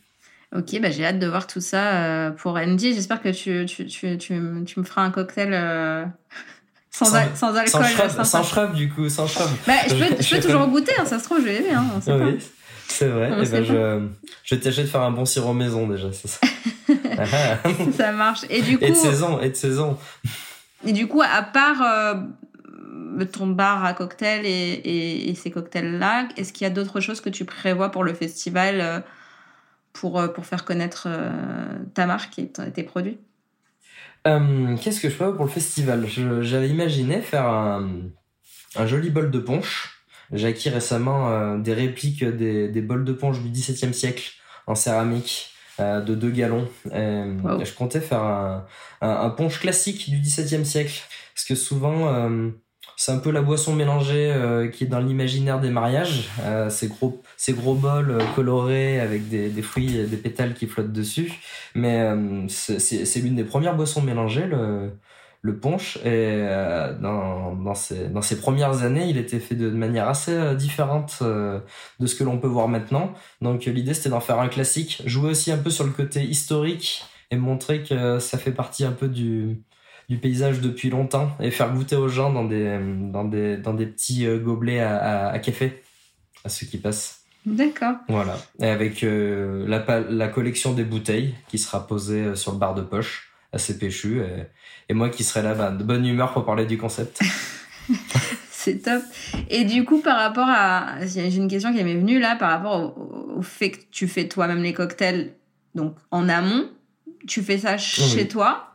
Ok, 0.55 0.79
bah 0.79 0.91
j'ai 0.91 1.03
hâte 1.03 1.17
de 1.17 1.25
voir 1.25 1.47
tout 1.47 1.61
ça 1.61 1.95
euh, 1.95 2.29
pour 2.29 2.55
Andy. 2.57 2.93
J'espère 2.93 3.21
que 3.21 3.29
tu, 3.29 3.65
tu, 3.65 3.87
tu, 3.87 4.17
tu, 4.19 4.33
me 4.33 4.83
feras 4.83 5.01
un 5.01 5.09
cocktail 5.09 5.49
euh, 5.51 6.05
sans, 6.91 7.05
sans, 7.05 7.35
sans, 7.35 7.55
alcool. 7.55 8.25
Sans 8.25 8.43
shrub, 8.43 8.73
du 8.75 8.91
coup, 8.91 9.09
sans 9.09 9.25
shrub. 9.25 9.49
Bah, 9.65 9.73
je 9.87 9.95
peux, 9.95 10.21
je 10.21 10.35
peux 10.35 10.41
toujours 10.47 10.67
goûter, 10.67 10.93
hein, 10.99 11.05
ça 11.05 11.17
se 11.17 11.23
trouve, 11.23 11.39
je 11.39 11.45
vais 11.45 11.55
aimer. 11.55 11.73
Hein, 11.73 11.85
oui, 12.07 12.37
c'est 12.87 13.07
vrai. 13.07 13.31
Et 13.31 13.43
eh 13.43 13.49
ben, 13.49 13.63
je, 13.63 14.07
je 14.43 14.55
vais 14.55 14.61
tâcher 14.61 14.83
de 14.83 14.87
faire 14.87 15.01
un 15.01 15.09
bon 15.09 15.25
sirop 15.25 15.53
maison 15.53 15.87
déjà, 15.87 16.09
c'est 16.11 16.27
ça. 16.27 16.39
ça 17.97 18.11
marche. 18.11 18.41
Et 18.51 18.61
du 18.61 18.77
coup. 18.77 18.83
Et 18.83 18.91
de 18.91 18.95
saison, 18.95 19.41
et 19.41 19.49
de 19.49 19.55
saison. 19.55 19.97
Et 20.85 20.91
du 20.91 21.07
coup, 21.07 21.23
à 21.23 21.41
part 21.41 21.81
euh, 21.81 23.25
ton 23.25 23.47
bar 23.47 23.83
à 23.83 23.93
cocktail 23.93 24.45
et, 24.45 24.49
et, 24.49 25.29
et 25.31 25.35
ces 25.35 25.49
cocktails-là, 25.49 26.27
est-ce 26.37 26.53
qu'il 26.53 26.65
y 26.65 26.67
a 26.67 26.73
d'autres 26.73 26.99
choses 26.99 27.21
que 27.21 27.29
tu 27.29 27.43
prévois 27.43 27.89
pour 27.89 28.03
le 28.03 28.13
festival 28.13 29.03
pour, 29.93 30.19
euh, 30.19 30.27
pour 30.27 30.45
faire 30.45 30.65
connaître 30.65 31.07
euh, 31.07 31.77
ta 31.93 32.05
marque 32.05 32.37
et 32.39 32.47
tes 32.47 32.83
produits 32.83 33.19
euh, 34.27 34.75
Qu'est-ce 34.77 34.99
que 34.99 35.09
je 35.09 35.15
fais 35.15 35.31
pour 35.31 35.45
le 35.45 35.51
festival? 35.51 36.05
J'avais 36.41 36.69
imaginé 36.69 37.21
faire 37.21 37.47
un, 37.47 37.89
un, 38.75 38.87
joli 38.87 39.09
bol 39.09 39.31
de 39.31 39.39
punch. 39.39 40.05
J'ai 40.31 40.47
acquis 40.47 40.69
récemment 40.69 41.57
des 41.57 41.73
répliques 41.73 42.23
des, 42.23 42.67
des 42.69 42.81
bols 42.81 43.05
de 43.05 43.13
punch 43.13 43.39
du 43.39 43.49
XVIIe 43.49 43.93
siècle 43.93 44.31
en 44.65 44.73
céramique 44.73 45.51
de 45.79 46.15
deux 46.15 46.31
gallons. 46.31 46.67
Je 46.85 47.75
comptais 47.75 47.99
faire 47.99 48.23
un, 48.23 48.65
un, 49.01 49.09
un, 49.09 49.29
punch 49.29 49.59
classique 49.59 50.09
du 50.09 50.19
XVIIe 50.19 50.65
siècle. 50.65 51.01
Parce 51.35 51.45
que 51.45 51.55
souvent, 51.55 52.29
c'est 53.03 53.11
un 53.11 53.17
peu 53.17 53.31
la 53.31 53.41
boisson 53.41 53.75
mélangée 53.75 54.31
euh, 54.31 54.69
qui 54.69 54.85
est 54.85 54.87
dans 54.87 55.01
l'imaginaire 55.01 55.59
des 55.59 55.71
mariages. 55.71 56.29
Euh, 56.43 56.69
ces 56.69 56.87
gros, 56.87 57.21
ces 57.35 57.51
gros 57.51 57.75
bols 57.75 58.11
euh, 58.11 58.19
colorés 58.33 59.01
avec 59.01 59.27
des, 59.27 59.49
des 59.49 59.61
fruits, 59.61 59.97
et 59.97 60.05
des 60.05 60.15
pétales 60.15 60.53
qui 60.53 60.67
flottent 60.67 60.93
dessus. 60.93 61.33
Mais 61.75 61.99
euh, 61.99 62.47
c'est 62.47 63.19
l'une 63.19 63.35
des 63.35 63.43
premières 63.43 63.75
boissons 63.75 64.01
mélangées, 64.01 64.45
le, 64.45 64.91
le 65.41 65.57
punch. 65.57 65.97
Et 66.05 66.47
dans, 67.01 67.53
dans, 67.55 67.73
dans 68.13 68.21
ses 68.21 68.39
premières 68.39 68.83
années, 68.83 69.07
il 69.09 69.17
était 69.17 69.39
fait 69.39 69.55
de 69.55 69.69
manière 69.69 70.07
assez 70.07 70.55
différente 70.55 71.21
de 71.21 72.07
ce 72.07 72.15
que 72.15 72.23
l'on 72.23 72.37
peut 72.37 72.47
voir 72.47 72.69
maintenant. 72.69 73.11
Donc 73.41 73.65
l'idée 73.65 73.93
c'était 73.93 74.11
d'en 74.11 74.21
faire 74.21 74.39
un 74.39 74.47
classique, 74.47 75.01
jouer 75.05 75.31
aussi 75.31 75.51
un 75.51 75.57
peu 75.57 75.71
sur 75.71 75.83
le 75.83 75.91
côté 75.91 76.23
historique 76.23 77.03
et 77.31 77.35
montrer 77.35 77.83
que 77.83 78.19
ça 78.19 78.37
fait 78.37 78.53
partie 78.53 78.85
un 78.85 78.93
peu 78.93 79.09
du 79.09 79.61
du 80.09 80.17
paysage 80.17 80.61
depuis 80.61 80.89
longtemps 80.89 81.31
et 81.39 81.51
faire 81.51 81.73
goûter 81.73 81.95
aux 81.95 82.07
gens 82.07 82.31
dans 82.31 82.45
des, 82.45 82.79
dans 83.11 83.23
des, 83.23 83.57
dans 83.57 83.73
des 83.73 83.85
petits 83.85 84.25
euh, 84.25 84.37
gobelets 84.39 84.79
à, 84.79 85.29
à, 85.29 85.39
café, 85.39 85.83
à 86.43 86.49
ceux 86.49 86.65
qui 86.65 86.77
passent. 86.77 87.21
D'accord. 87.45 87.95
Voilà. 88.07 88.37
Et 88.59 88.67
avec 88.67 89.03
euh, 89.03 89.65
la, 89.67 90.01
la 90.09 90.27
collection 90.27 90.73
des 90.73 90.83
bouteilles 90.83 91.35
qui 91.47 91.57
sera 91.57 91.85
posée 91.87 92.21
euh, 92.21 92.35
sur 92.35 92.53
le 92.53 92.57
bar 92.57 92.73
de 92.73 92.81
poche, 92.81 93.31
assez 93.51 93.77
péchu, 93.77 94.21
et, 94.21 94.43
et 94.89 94.93
moi 94.93 95.09
qui 95.09 95.23
serai 95.23 95.41
là 95.41 95.53
bas 95.53 95.71
de 95.71 95.83
bonne 95.83 96.05
humeur 96.05 96.33
pour 96.33 96.45
parler 96.45 96.65
du 96.65 96.77
concept. 96.77 97.21
C'est 98.49 98.81
top. 98.81 99.03
Et 99.49 99.65
du 99.65 99.83
coup, 99.83 99.99
par 99.99 100.17
rapport 100.17 100.47
à. 100.47 101.05
J'ai 101.05 101.35
une 101.35 101.49
question 101.49 101.73
qui 101.73 101.83
m'est 101.83 101.95
venue 101.95 102.19
là, 102.19 102.35
par 102.35 102.49
rapport 102.49 102.97
au, 102.97 103.41
fait 103.41 103.71
que 103.71 103.79
tu 103.91 104.07
fais 104.07 104.27
toi-même 104.27 104.63
les 104.63 104.73
cocktails, 104.73 105.33
donc 105.75 105.97
en 106.11 106.29
amont, 106.29 106.69
tu 107.27 107.41
fais 107.41 107.57
ça 107.57 107.77
chez 107.77 108.27
toi 108.27 108.72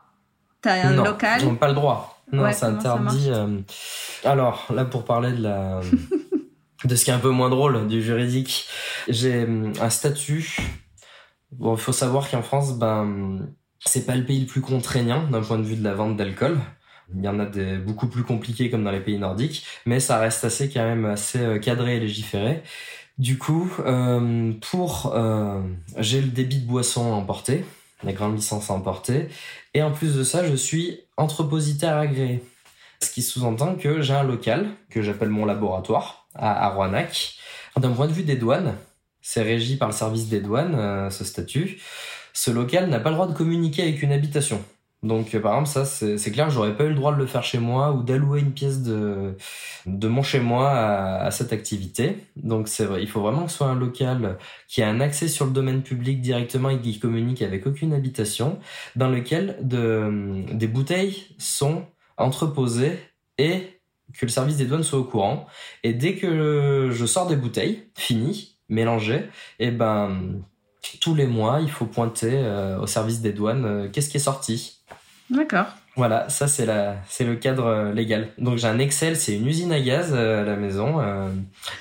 T'as 0.60 0.88
un 0.88 0.92
non, 0.92 1.04
local 1.04 1.44
Non, 1.44 1.54
pas 1.56 1.68
le 1.68 1.74
droit. 1.74 2.22
Non, 2.32 2.50
c'est 2.52 2.64
interdit. 2.66 3.30
Euh, 3.30 3.60
alors, 4.24 4.66
là, 4.74 4.84
pour 4.84 5.04
parler 5.04 5.32
de 5.32 5.42
la. 5.42 5.80
de 6.84 6.94
ce 6.94 7.04
qui 7.04 7.10
est 7.10 7.14
un 7.14 7.18
peu 7.18 7.30
moins 7.30 7.48
drôle 7.48 7.86
du 7.88 8.02
juridique, 8.02 8.66
j'ai 9.08 9.44
euh, 9.44 9.72
un 9.80 9.90
statut. 9.90 10.56
Bon, 11.52 11.74
il 11.74 11.80
faut 11.80 11.92
savoir 11.92 12.30
qu'en 12.30 12.42
France, 12.42 12.78
ben, 12.78 13.48
c'est 13.84 14.04
pas 14.04 14.14
le 14.14 14.24
pays 14.24 14.40
le 14.40 14.46
plus 14.46 14.60
contraignant 14.60 15.26
d'un 15.28 15.40
point 15.40 15.58
de 15.58 15.64
vue 15.64 15.76
de 15.76 15.84
la 15.84 15.94
vente 15.94 16.16
d'alcool. 16.16 16.58
Il 17.14 17.24
y 17.24 17.28
en 17.28 17.38
a 17.38 17.46
des 17.46 17.78
beaucoup 17.78 18.06
plus 18.06 18.22
compliqués 18.22 18.70
comme 18.70 18.84
dans 18.84 18.90
les 18.90 19.00
pays 19.00 19.18
nordiques, 19.18 19.64
mais 19.86 19.98
ça 19.98 20.18
reste 20.18 20.44
assez 20.44 20.68
quand 20.68 20.84
même 20.84 21.06
assez 21.06 21.38
euh, 21.38 21.58
cadré 21.58 21.96
et 21.96 22.00
légiféré. 22.00 22.62
Du 23.16 23.38
coup, 23.38 23.72
euh, 23.80 24.52
pour 24.70 25.12
euh, 25.14 25.62
j'ai 25.96 26.20
le 26.20 26.28
débit 26.28 26.58
de 26.58 26.66
boisson 26.66 27.00
emporté, 27.12 27.64
la 28.02 28.12
grande 28.12 28.36
licence 28.36 28.70
à 28.70 28.74
emporter. 28.74 29.28
Et 29.74 29.82
en 29.82 29.90
plus 29.90 30.14
de 30.14 30.22
ça, 30.22 30.46
je 30.46 30.54
suis 30.54 31.00
entrepositaire 31.16 31.96
agréé. 31.96 32.42
Ce 33.02 33.10
qui 33.10 33.22
sous-entend 33.22 33.76
que 33.76 34.00
j'ai 34.00 34.14
un 34.14 34.24
local 34.24 34.68
que 34.90 35.02
j'appelle 35.02 35.28
mon 35.28 35.44
laboratoire 35.44 36.26
à, 36.34 36.66
à 36.66 36.68
Rouanac. 36.70 37.34
D'un 37.76 37.92
point 37.92 38.08
de 38.08 38.12
vue 38.12 38.24
des 38.24 38.36
douanes, 38.36 38.74
c'est 39.20 39.42
régi 39.42 39.76
par 39.76 39.88
le 39.88 39.94
service 39.94 40.28
des 40.28 40.40
douanes, 40.40 40.74
euh, 40.74 41.10
ce 41.10 41.24
statut. 41.24 41.80
Ce 42.32 42.50
local 42.50 42.88
n'a 42.88 43.00
pas 43.00 43.10
le 43.10 43.16
droit 43.16 43.28
de 43.28 43.34
communiquer 43.34 43.82
avec 43.82 44.02
une 44.02 44.12
habitation. 44.12 44.64
Donc, 45.04 45.34
euh, 45.34 45.40
par 45.40 45.52
exemple, 45.52 45.68
ça, 45.68 45.84
c'est 45.84 46.30
clair, 46.32 46.50
j'aurais 46.50 46.76
pas 46.76 46.84
eu 46.84 46.88
le 46.88 46.94
droit 46.96 47.12
de 47.12 47.18
le 47.18 47.26
faire 47.26 47.44
chez 47.44 47.58
moi 47.58 47.92
ou 47.92 48.02
d'allouer 48.02 48.40
une 48.40 48.52
pièce 48.52 48.82
de, 48.82 49.36
de 49.86 50.08
mon 50.08 50.22
chez 50.22 50.40
moi 50.40 50.70
à, 50.70 51.24
à 51.24 51.30
cette 51.30 51.52
activité. 51.52 52.16
Donc, 52.36 52.66
c'est 52.66 52.84
vrai, 52.84 53.02
il 53.02 53.08
faut 53.08 53.20
vraiment 53.20 53.44
que 53.44 53.50
ce 53.52 53.58
soit 53.58 53.68
un 53.68 53.78
local 53.78 54.38
qui 54.66 54.82
a 54.82 54.88
un 54.88 55.00
accès 55.00 55.28
sur 55.28 55.46
le 55.46 55.52
domaine 55.52 55.82
public 55.82 56.20
directement 56.20 56.70
et 56.70 56.80
qui 56.80 56.98
communique 56.98 57.42
avec 57.42 57.66
aucune 57.66 57.92
habitation, 57.92 58.58
dans 58.96 59.08
lequel 59.08 59.56
de, 59.62 60.44
des 60.52 60.66
bouteilles 60.66 61.28
sont 61.38 61.84
entreposées 62.16 62.98
et 63.38 63.80
que 64.14 64.26
le 64.26 64.30
service 64.30 64.56
des 64.56 64.64
douanes 64.64 64.82
soit 64.82 64.98
au 64.98 65.04
courant. 65.04 65.46
Et 65.84 65.92
dès 65.92 66.16
que 66.16 66.90
je 66.90 67.06
sors 67.06 67.26
des 67.28 67.36
bouteilles, 67.36 67.84
finies, 67.94 68.56
mélangées, 68.68 69.28
et 69.58 69.68
eh 69.68 69.70
ben, 69.70 70.42
tous 71.00 71.14
les 71.14 71.26
mois, 71.26 71.60
il 71.60 71.70
faut 71.70 71.86
pointer 71.86 72.32
euh, 72.32 72.78
au 72.80 72.86
service 72.86 73.20
des 73.20 73.32
douanes 73.32 73.64
euh, 73.64 73.88
qu'est-ce 73.90 74.08
qui 74.08 74.16
est 74.16 74.20
sorti. 74.20 74.77
D'accord. 75.30 75.66
Voilà, 75.98 76.28
ça 76.28 76.46
c'est 76.46 76.64
la, 76.64 76.94
c'est 77.08 77.24
le 77.24 77.34
cadre 77.34 77.66
euh, 77.66 77.92
légal. 77.92 78.28
Donc 78.38 78.56
j'ai 78.56 78.68
un 78.68 78.78
Excel, 78.78 79.16
c'est 79.16 79.34
une 79.34 79.48
usine 79.48 79.72
à 79.72 79.80
gaz 79.80 80.12
euh, 80.12 80.42
à 80.42 80.44
la 80.44 80.54
maison 80.54 81.00
euh, 81.00 81.28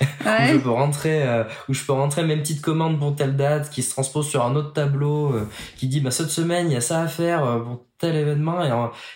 où 0.00 0.52
je 0.52 0.58
peux 0.58 0.70
rentrer, 0.70 1.24
où 1.68 1.72
je 1.72 1.84
peux 1.84 1.92
rentrer 1.92 2.24
mes 2.24 2.36
petites 2.36 2.60
commandes 2.60 2.98
pour 2.98 3.14
telle 3.14 3.36
date, 3.36 3.70
qui 3.70 3.80
se 3.80 3.90
transpose 3.90 4.28
sur 4.28 4.44
un 4.44 4.56
autre 4.56 4.72
tableau, 4.72 5.36
qui 5.76 5.86
dit 5.86 6.00
bah 6.00 6.10
cette 6.10 6.30
semaine 6.30 6.68
il 6.68 6.72
y 6.72 6.76
a 6.76 6.80
ça 6.80 7.00
à 7.00 7.06
faire 7.06 7.62
pour 7.62 7.86
tel 7.98 8.16
événement 8.16 8.64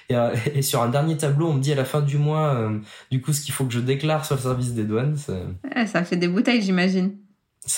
et, 0.09 0.15
et, 0.15 0.17
et, 0.59 0.63
sur 0.63 0.81
un 0.81 0.89
dernier 0.89 1.17
tableau 1.17 1.49
on 1.49 1.55
me 1.55 1.61
dit 1.61 1.73
à 1.73 1.77
la 1.77 1.85
fin 1.85 2.01
du 2.01 2.19
mois 2.19 2.71
du 3.11 3.21
coup 3.21 3.33
ce 3.33 3.41
qu'il 3.41 3.53
faut 3.53 3.65
que 3.65 3.73
je 3.73 3.81
déclare 3.81 4.25
sur 4.25 4.37
le 4.37 4.41
service 4.41 4.73
des 4.73 4.85
douanes. 4.85 5.17
ça 5.17 6.05
fait 6.05 6.17
des 6.17 6.29
bouteilles 6.29 6.63
j'imagine. 6.63 7.17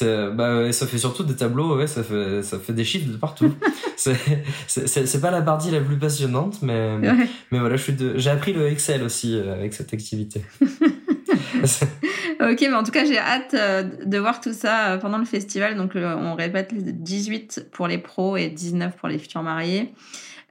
Bah, 0.00 0.72
ça 0.72 0.86
fait 0.86 0.98
surtout 0.98 1.24
des 1.24 1.36
tableaux, 1.36 1.76
ouais, 1.76 1.86
ça 1.86 2.02
fait, 2.02 2.42
ça 2.42 2.58
fait 2.58 2.72
des 2.72 2.84
chiffres 2.84 3.10
de 3.10 3.16
partout. 3.16 3.54
c'est 3.96 5.20
pas 5.20 5.30
la 5.30 5.42
partie 5.42 5.70
la 5.70 5.80
plus 5.80 5.98
passionnante, 5.98 6.62
mais, 6.62 6.96
mais 7.50 7.58
voilà, 7.58 7.76
j'ai 7.76 8.30
appris 8.30 8.52
le 8.52 8.66
Excel 8.68 9.02
aussi 9.02 9.36
euh, 9.36 9.52
avec 9.52 9.74
cette 9.74 9.92
activité. 9.92 10.42
ok, 10.60 10.68
mais 12.40 12.74
en 12.74 12.82
tout 12.82 12.92
cas, 12.92 13.04
j'ai 13.04 13.18
hâte 13.18 13.54
euh, 13.54 13.82
de 14.04 14.18
voir 14.18 14.40
tout 14.40 14.54
ça 14.54 14.92
euh, 14.92 14.98
pendant 14.98 15.18
le 15.18 15.26
festival. 15.26 15.76
Donc, 15.76 15.92
on 15.94 16.34
répète 16.34 16.74
18 16.74 17.66
pour 17.70 17.86
les 17.86 17.98
pros 17.98 18.38
et 18.38 18.48
19 18.48 18.96
pour 18.96 19.08
les 19.08 19.18
futurs 19.18 19.42
mariés. 19.42 19.92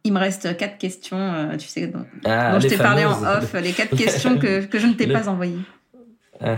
Il 0.03 0.13
me 0.13 0.19
reste 0.19 0.57
quatre 0.57 0.77
questions, 0.77 1.49
tu 1.57 1.67
sais, 1.67 1.87
dont, 1.87 2.05
ah, 2.25 2.59
je 2.59 2.67
t'ai 2.67 2.77
parlé 2.77 3.05
en 3.05 3.23
off, 3.23 3.53
les 3.53 3.71
quatre 3.71 3.95
questions 3.95 4.37
que, 4.37 4.65
que 4.65 4.77
je 4.77 4.87
ne 4.87 4.93
t'ai 4.93 5.07
pas 5.07 5.29
envoyées. 5.29 5.59
Ah. 6.41 6.55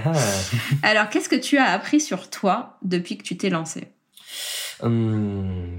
Alors, 0.83 1.09
qu'est-ce 1.09 1.29
que 1.29 1.35
tu 1.35 1.57
as 1.57 1.65
appris 1.65 1.99
sur 1.99 2.29
toi 2.29 2.77
depuis 2.81 3.17
que 3.17 3.23
tu 3.23 3.37
t'es 3.37 3.49
lancé 3.49 3.87
hum, 4.81 5.77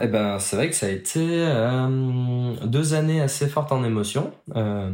eh 0.00 0.06
ben, 0.06 0.38
c'est 0.38 0.56
vrai 0.56 0.68
que 0.68 0.74
ça 0.74 0.86
a 0.86 0.90
été 0.90 1.20
euh, 1.20 2.54
deux 2.64 2.94
années 2.94 3.20
assez 3.20 3.48
fortes 3.48 3.72
en 3.72 3.84
émotion. 3.84 4.32
Euh, 4.56 4.90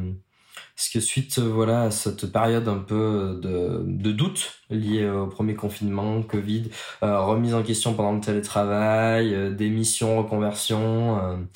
parce 0.76 0.88
que 0.88 0.98
suite 0.98 1.38
voilà 1.38 1.82
à 1.82 1.90
cette 1.92 2.32
période 2.32 2.66
un 2.66 2.78
peu 2.78 3.38
de, 3.40 3.84
de 3.86 4.10
doute 4.10 4.54
liée 4.70 5.08
au 5.08 5.28
premier 5.28 5.54
confinement, 5.54 6.20
Covid, 6.22 6.70
euh, 7.04 7.20
remise 7.20 7.54
en 7.54 7.62
question 7.62 7.94
pendant 7.94 8.12
le 8.12 8.20
télétravail, 8.20 9.34
euh, 9.34 9.50
démission, 9.50 10.18
reconversion, 10.18 11.46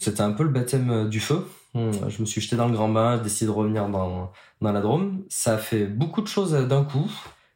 c'était 0.00 0.22
un 0.22 0.32
peu 0.32 0.42
le 0.42 0.48
baptême 0.48 1.08
du 1.08 1.20
feu. 1.20 1.46
Hum, 1.74 1.92
je 2.08 2.20
me 2.20 2.26
suis 2.26 2.40
jeté 2.40 2.56
dans 2.56 2.66
le 2.66 2.72
grand 2.72 2.88
bain, 2.88 3.16
j'ai 3.16 3.24
décidé 3.24 3.46
de 3.46 3.50
revenir 3.52 3.88
dans, 3.88 4.32
dans 4.64 4.72
la 4.72 4.80
Drôme. 4.80 5.22
Ça 5.28 5.58
fait 5.58 5.86
beaucoup 5.86 6.22
de 6.22 6.26
choses 6.26 6.52
d'un 6.52 6.84
coup, 6.84 7.10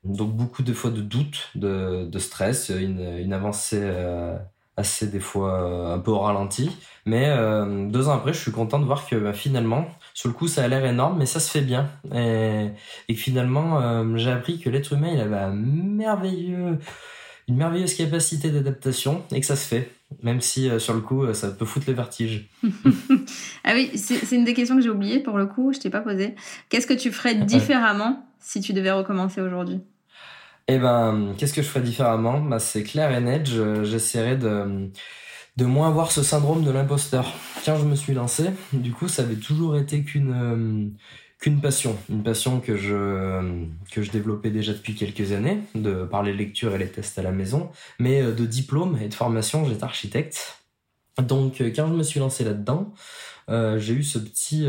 donc 0.04 0.32
beaucoup 0.36 0.62
de 0.62 0.72
fois 0.72 0.90
de 0.90 1.00
doutes, 1.00 1.50
de, 1.56 2.04
de 2.06 2.18
stress, 2.18 2.68
une, 2.70 3.00
une 3.18 3.32
avancée 3.32 3.80
euh, 3.82 4.38
assez 4.76 5.08
des 5.08 5.18
fois 5.18 5.92
un 5.94 5.98
peu 5.98 6.12
au 6.12 6.20
ralenti. 6.20 6.70
Mais 7.04 7.34
deux 7.88 8.08
ans 8.08 8.12
après, 8.12 8.32
je 8.32 8.38
suis 8.38 8.52
content 8.52 8.78
de 8.78 8.84
voir 8.84 9.06
que 9.08 9.16
bah, 9.16 9.32
finalement, 9.32 9.86
sur 10.14 10.28
le 10.28 10.34
coup, 10.34 10.46
ça 10.46 10.62
a 10.62 10.68
l'air 10.68 10.84
énorme, 10.84 11.18
mais 11.18 11.26
ça 11.26 11.40
se 11.40 11.50
fait 11.50 11.62
bien. 11.62 11.88
Et, 12.14 12.68
et 13.08 13.14
finalement, 13.14 14.16
j'ai 14.16 14.30
appris 14.30 14.60
que 14.60 14.70
l'être 14.70 14.92
humain, 14.92 15.10
il 15.12 15.20
avait 15.20 15.36
un 15.36 15.52
merveilleux 15.52 16.78
une 17.48 17.56
merveilleuse 17.56 17.94
capacité 17.94 18.50
d'adaptation 18.50 19.24
et 19.32 19.40
que 19.40 19.46
ça 19.46 19.56
se 19.56 19.66
fait, 19.66 19.90
même 20.22 20.40
si 20.40 20.68
euh, 20.68 20.78
sur 20.78 20.94
le 20.94 21.00
coup, 21.00 21.24
euh, 21.24 21.32
ça 21.32 21.50
peut 21.50 21.64
foutre 21.64 21.86
le 21.88 21.94
vertige. 21.94 22.48
ah 23.64 23.72
oui, 23.74 23.90
c'est 23.96 24.36
une 24.36 24.44
des 24.44 24.54
questions 24.54 24.76
que 24.76 24.82
j'ai 24.82 24.90
oubliées 24.90 25.20
pour 25.20 25.38
le 25.38 25.46
coup, 25.46 25.72
je 25.72 25.78
t'ai 25.78 25.90
pas 25.90 26.00
posé. 26.00 26.34
Qu'est-ce 26.68 26.86
que 26.86 26.94
tu 26.94 27.10
ferais 27.10 27.34
différemment 27.34 28.26
si 28.38 28.60
tu 28.60 28.72
devais 28.72 28.92
recommencer 28.92 29.40
aujourd'hui? 29.40 29.80
Eh 30.68 30.78
ben, 30.78 31.34
qu'est-ce 31.38 31.54
que 31.54 31.62
je 31.62 31.68
ferais 31.68 31.80
différemment? 31.80 32.40
Bah, 32.40 32.58
C'est 32.58 32.82
clair 32.82 33.10
et 33.16 33.20
net, 33.20 33.46
j'essaierais 33.46 34.36
de, 34.36 34.90
de 35.56 35.64
moins 35.64 35.88
avoir 35.88 36.12
ce 36.12 36.22
syndrome 36.22 36.62
de 36.62 36.70
l'imposteur. 36.70 37.32
Quand 37.64 37.78
je 37.78 37.86
me 37.86 37.94
suis 37.94 38.12
lancé, 38.12 38.50
du 38.74 38.92
coup, 38.92 39.08
ça 39.08 39.22
avait 39.22 39.36
toujours 39.36 39.76
été 39.76 40.02
qu'une... 40.04 40.32
Euh, 40.32 40.88
qu'une 41.38 41.60
passion, 41.60 41.96
une 42.08 42.22
passion 42.22 42.60
que 42.60 42.76
je 42.76 43.64
que 43.92 44.02
je 44.02 44.10
développais 44.10 44.50
déjà 44.50 44.72
depuis 44.72 44.94
quelques 44.94 45.32
années, 45.32 45.60
de 45.74 46.04
par 46.04 46.22
les 46.22 46.32
lectures 46.32 46.74
et 46.74 46.78
les 46.78 46.88
tests 46.88 47.18
à 47.18 47.22
la 47.22 47.32
maison, 47.32 47.70
mais 47.98 48.20
euh, 48.22 48.32
de 48.32 48.44
diplôme 48.44 48.98
et 49.00 49.08
de 49.08 49.14
formation, 49.14 49.64
j'étais 49.64 49.84
architecte. 49.84 50.64
Donc 51.22 51.60
euh, 51.60 51.70
quand 51.74 51.86
je 51.86 51.94
me 51.94 52.02
suis 52.02 52.20
lancé 52.20 52.44
là-dedans, 52.44 52.92
euh, 53.50 53.78
j'ai 53.78 53.94
eu 53.94 54.02
ce 54.02 54.18
petit 54.18 54.66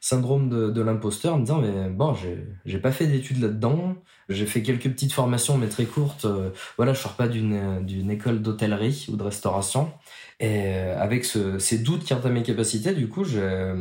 syndrome 0.00 0.50
de, 0.50 0.82
l'imposteur 0.82 1.38
me 1.38 1.44
disant 1.44 1.60
mais 1.60 1.88
bon 1.88 2.14
j'ai 2.66 2.78
pas 2.78 2.92
fait 2.92 3.06
d'études 3.06 3.40
là-dedans, 3.40 3.96
j'ai 4.28 4.44
fait 4.44 4.62
quelques 4.62 4.90
petites 4.90 5.12
formations 5.12 5.56
mais 5.56 5.68
très 5.68 5.86
courtes, 5.86 6.26
voilà 6.76 6.92
je 6.92 7.00
sors 7.00 7.14
pas 7.14 7.28
d'une 7.28 8.10
école 8.10 8.42
d'hôtellerie 8.42 9.06
ou 9.10 9.16
de 9.16 9.22
restauration. 9.22 9.90
Et 10.40 10.72
avec 10.74 11.24
ce, 11.24 11.58
ces 11.58 11.78
doutes 11.78 12.06
quant 12.06 12.20
à 12.22 12.28
mes 12.28 12.42
capacités 12.42 12.92
du 12.92 13.08
coup 13.08 13.24
j'ai 13.24 13.72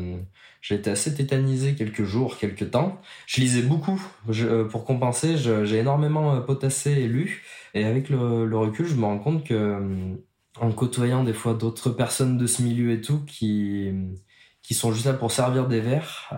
j'ai 0.63 0.75
été 0.75 0.89
assez 0.89 1.13
tétanisé 1.13 1.75
quelques 1.75 2.05
jours, 2.05 2.37
quelques 2.37 2.71
temps. 2.71 3.01
Je 3.27 3.41
lisais 3.41 3.63
beaucoup 3.63 4.01
euh, 4.29 4.63
pour 4.63 4.85
compenser. 4.85 5.35
J'ai 5.35 5.77
énormément 5.77 6.35
euh, 6.35 6.39
potassé 6.39 6.91
et 6.91 7.07
lu. 7.09 7.43
Et 7.73 7.83
avec 7.83 8.09
le, 8.09 8.55
recul, 8.55 8.87
je 8.87 8.95
me 8.95 9.03
rends 9.03 9.19
compte 9.19 9.43
que 9.43 9.53
euh, 9.53 10.15
en 10.61 10.71
côtoyant 10.71 11.25
des 11.25 11.33
fois 11.33 11.53
d'autres 11.53 11.89
personnes 11.89 12.37
de 12.37 12.47
ce 12.47 12.61
milieu 12.61 12.91
et 12.91 13.01
tout 13.01 13.25
qui 13.25 13.91
qui 14.61 14.73
sont 14.73 14.93
juste 14.93 15.05
là 15.05 15.11
pour 15.13 15.29
servir 15.29 15.67
des 15.67 15.81
verres, 15.81 16.29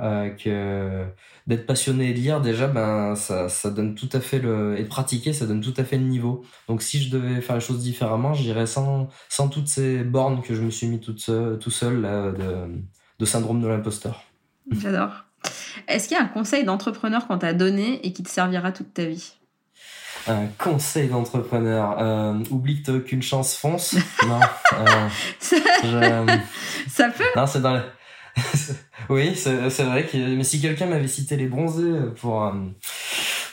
que 0.44 1.06
d'être 1.46 1.68
passionné 1.68 2.10
et 2.10 2.14
de 2.14 2.20
lire 2.20 2.42
déjà, 2.42 2.66
ben 2.66 3.14
ça, 3.16 3.50
ça 3.50 3.70
donne 3.70 3.94
tout 3.94 4.10
à 4.14 4.20
fait 4.20 4.40
le 4.40 4.80
et 4.80 4.84
de 4.84 4.88
pratiquer, 4.88 5.32
ça 5.32 5.46
donne 5.46 5.62
tout 5.62 5.76
à 5.78 5.84
fait 5.84 5.98
le 6.00 6.06
niveau. 6.06 6.44
Donc 6.68 6.82
si 6.82 7.00
je 7.04 7.12
devais 7.12 7.40
faire 7.42 7.58
les 7.58 7.62
choses 7.62 7.84
différemment, 7.84 8.34
j'irais 8.34 8.66
sans 8.66 9.10
sans 9.30 9.48
toutes 9.50 9.68
ces 9.68 10.04
bornes 10.04 10.42
que 10.42 10.56
je 10.56 10.62
me 10.64 10.72
suis 10.72 10.88
mis 10.88 11.00
toute 11.00 11.30
tout 11.60 11.72
seul 11.72 12.02
là, 12.02 12.32
de 12.32 12.82
de 13.20 13.26
syndrome 13.26 13.62
de 13.62 13.68
l'imposteur. 13.68 14.24
J'adore. 14.72 15.26
Est-ce 15.88 16.08
qu'il 16.08 16.18
y 16.18 16.20
a 16.20 16.24
un 16.24 16.28
conseil 16.28 16.64
d'entrepreneur 16.64 17.28
qu'on 17.28 17.38
t'a 17.38 17.54
donné 17.54 18.06
et 18.06 18.14
qui 18.14 18.24
te 18.24 18.30
servira 18.30 18.72
toute 18.72 18.94
ta 18.94 19.06
vie? 19.06 19.34
Un 20.28 20.48
conseil 20.58 21.08
d'entrepreneur. 21.08 21.98
Euh, 22.00 22.34
oublie 22.50 22.82
que 22.82 22.88
t'as 22.88 22.94
aucune 22.94 23.22
chance, 23.22 23.56
fonce. 23.56 23.94
non. 24.28 24.40
Euh, 24.74 26.38
ça... 26.88 27.10
peut. 27.10 27.24
Non, 27.36 27.46
c'est 27.46 27.62
dans. 27.62 27.80
oui, 29.10 29.36
c'est 29.36 29.84
vrai 29.84 30.06
que. 30.06 30.18
Mais 30.36 30.44
si 30.44 30.60
quelqu'un 30.60 30.88
m'avait 30.88 31.08
cité 31.08 31.38
les 31.38 31.48
bronzés 31.48 31.94
pour. 32.20 32.46
Euh, 32.46 32.54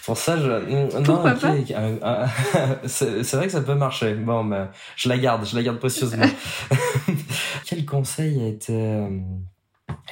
pour 0.07 0.17
ça, 0.17 0.37
je. 0.39 1.03
Pourquoi 1.03 1.33
pas? 1.33 1.55
c'est 2.87 3.33
vrai 3.35 3.47
que 3.47 3.53
ça 3.53 3.61
peut 3.61 3.75
marcher. 3.75 4.15
Bon, 4.15 4.43
mais 4.43 4.69
je 4.97 5.11
la 5.11 5.19
garde, 5.19 5.45
je 5.45 5.55
la 5.55 5.63
garde 5.63 5.79
précieusement. 5.79 6.27
Quel 7.67 7.85
conseil 7.85 8.43
a 8.43 8.49
été 8.49 9.07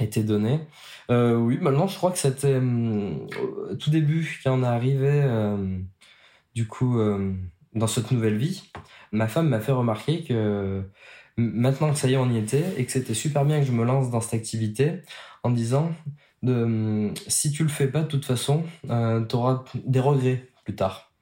été 0.01 0.23
donné. 0.23 0.61
Euh, 1.11 1.37
oui, 1.37 1.59
maintenant 1.61 1.87
je 1.87 1.97
crois 1.97 2.11
que 2.11 2.19
c'était 2.19 2.59
euh, 2.61 3.27
tout 3.79 3.91
début 3.91 4.41
quand 4.45 4.59
on 4.59 4.63
est 4.63 4.67
arrivé 4.67 5.09
euh, 5.09 5.79
du 6.55 6.67
coup 6.67 6.99
dans 7.75 7.87
cette 7.87 8.11
nouvelle 8.11 8.37
vie. 8.37 8.71
Ma 9.13 9.27
femme 9.27 9.49
m'a 9.49 9.61
fait 9.61 9.73
remarquer 9.73 10.23
que 10.25 10.83
maintenant 11.37 11.93
que 11.93 11.99
ça 11.99 12.09
y 12.09 12.15
est 12.15 12.17
on 12.17 12.31
y 12.31 12.39
était 12.39 12.65
et 12.77 12.85
que 12.85 12.93
c'était 12.93 13.15
super 13.15 13.45
bien 13.45 13.61
que 13.61 13.67
je 13.67 13.73
me 13.73 13.85
lance 13.85 14.11
dans 14.11 14.21
cette 14.21 14.35
activité 14.35 15.03
en 15.43 15.51
disant 15.51 15.93
de 16.43 17.13
si 17.27 17.51
tu 17.51 17.63
le 17.63 17.69
fais 17.69 17.89
pas 17.89 18.03
de 18.03 18.09
toute 18.09 18.25
façon 18.25 18.65
tu 18.85 19.37
auras 19.37 19.65
des 19.75 20.01
regrets 20.01 20.49
plus 20.65 20.77
tard. 20.77 21.13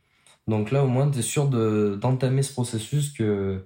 Donc 0.47 0.71
là 0.71 0.85
au 0.85 0.88
moins 0.88 1.11
tu 1.11 1.18
es 1.18 1.23
sûr 1.23 1.49
d'entamer 1.49 2.42
ce 2.42 2.53
processus 2.53 3.12
que 3.12 3.64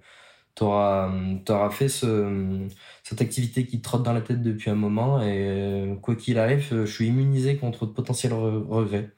tu 0.54 0.64
auras, 0.64 1.10
auras, 1.48 1.70
fait 1.70 1.88
ce, 1.88 2.66
cette 3.02 3.20
activité 3.20 3.66
qui 3.66 3.78
te 3.78 3.84
trotte 3.84 4.02
dans 4.02 4.12
la 4.12 4.20
tête 4.20 4.42
depuis 4.42 4.70
un 4.70 4.74
moment 4.74 5.22
et 5.22 5.96
quoi 6.02 6.14
qu'il 6.14 6.38
arrive, 6.38 6.64
je 6.70 6.84
suis 6.84 7.08
immunisé 7.08 7.56
contre 7.56 7.86
de 7.86 7.92
potentiels 7.92 8.34
regrets. 8.34 9.10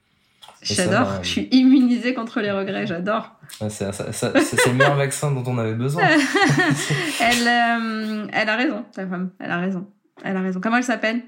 J'adore, 0.61 1.19
je 1.21 1.29
suis 1.29 1.47
immunisé 1.51 2.13
contre 2.13 2.41
les 2.41 2.51
regrets, 2.51 2.87
j'adore. 2.87 3.31
c'est 3.69 3.85
le 3.85 4.73
meilleur 4.73 4.95
vaccin 4.95 5.31
dont 5.31 5.43
on 5.45 5.57
avait 5.57 5.75
besoin. 5.75 6.03
elle, 7.21 7.47
euh, 7.47 8.27
elle 8.33 8.49
a 8.49 8.55
raison, 8.55 8.85
ta 8.91 9.05
femme, 9.05 9.31
elle 9.39 9.51
a 9.51 9.59
raison. 9.59 9.87
Elle 10.23 10.37
a 10.37 10.41
raison. 10.41 10.59
Comment 10.61 10.77
elle 10.77 10.83
s'appelle? 10.83 11.21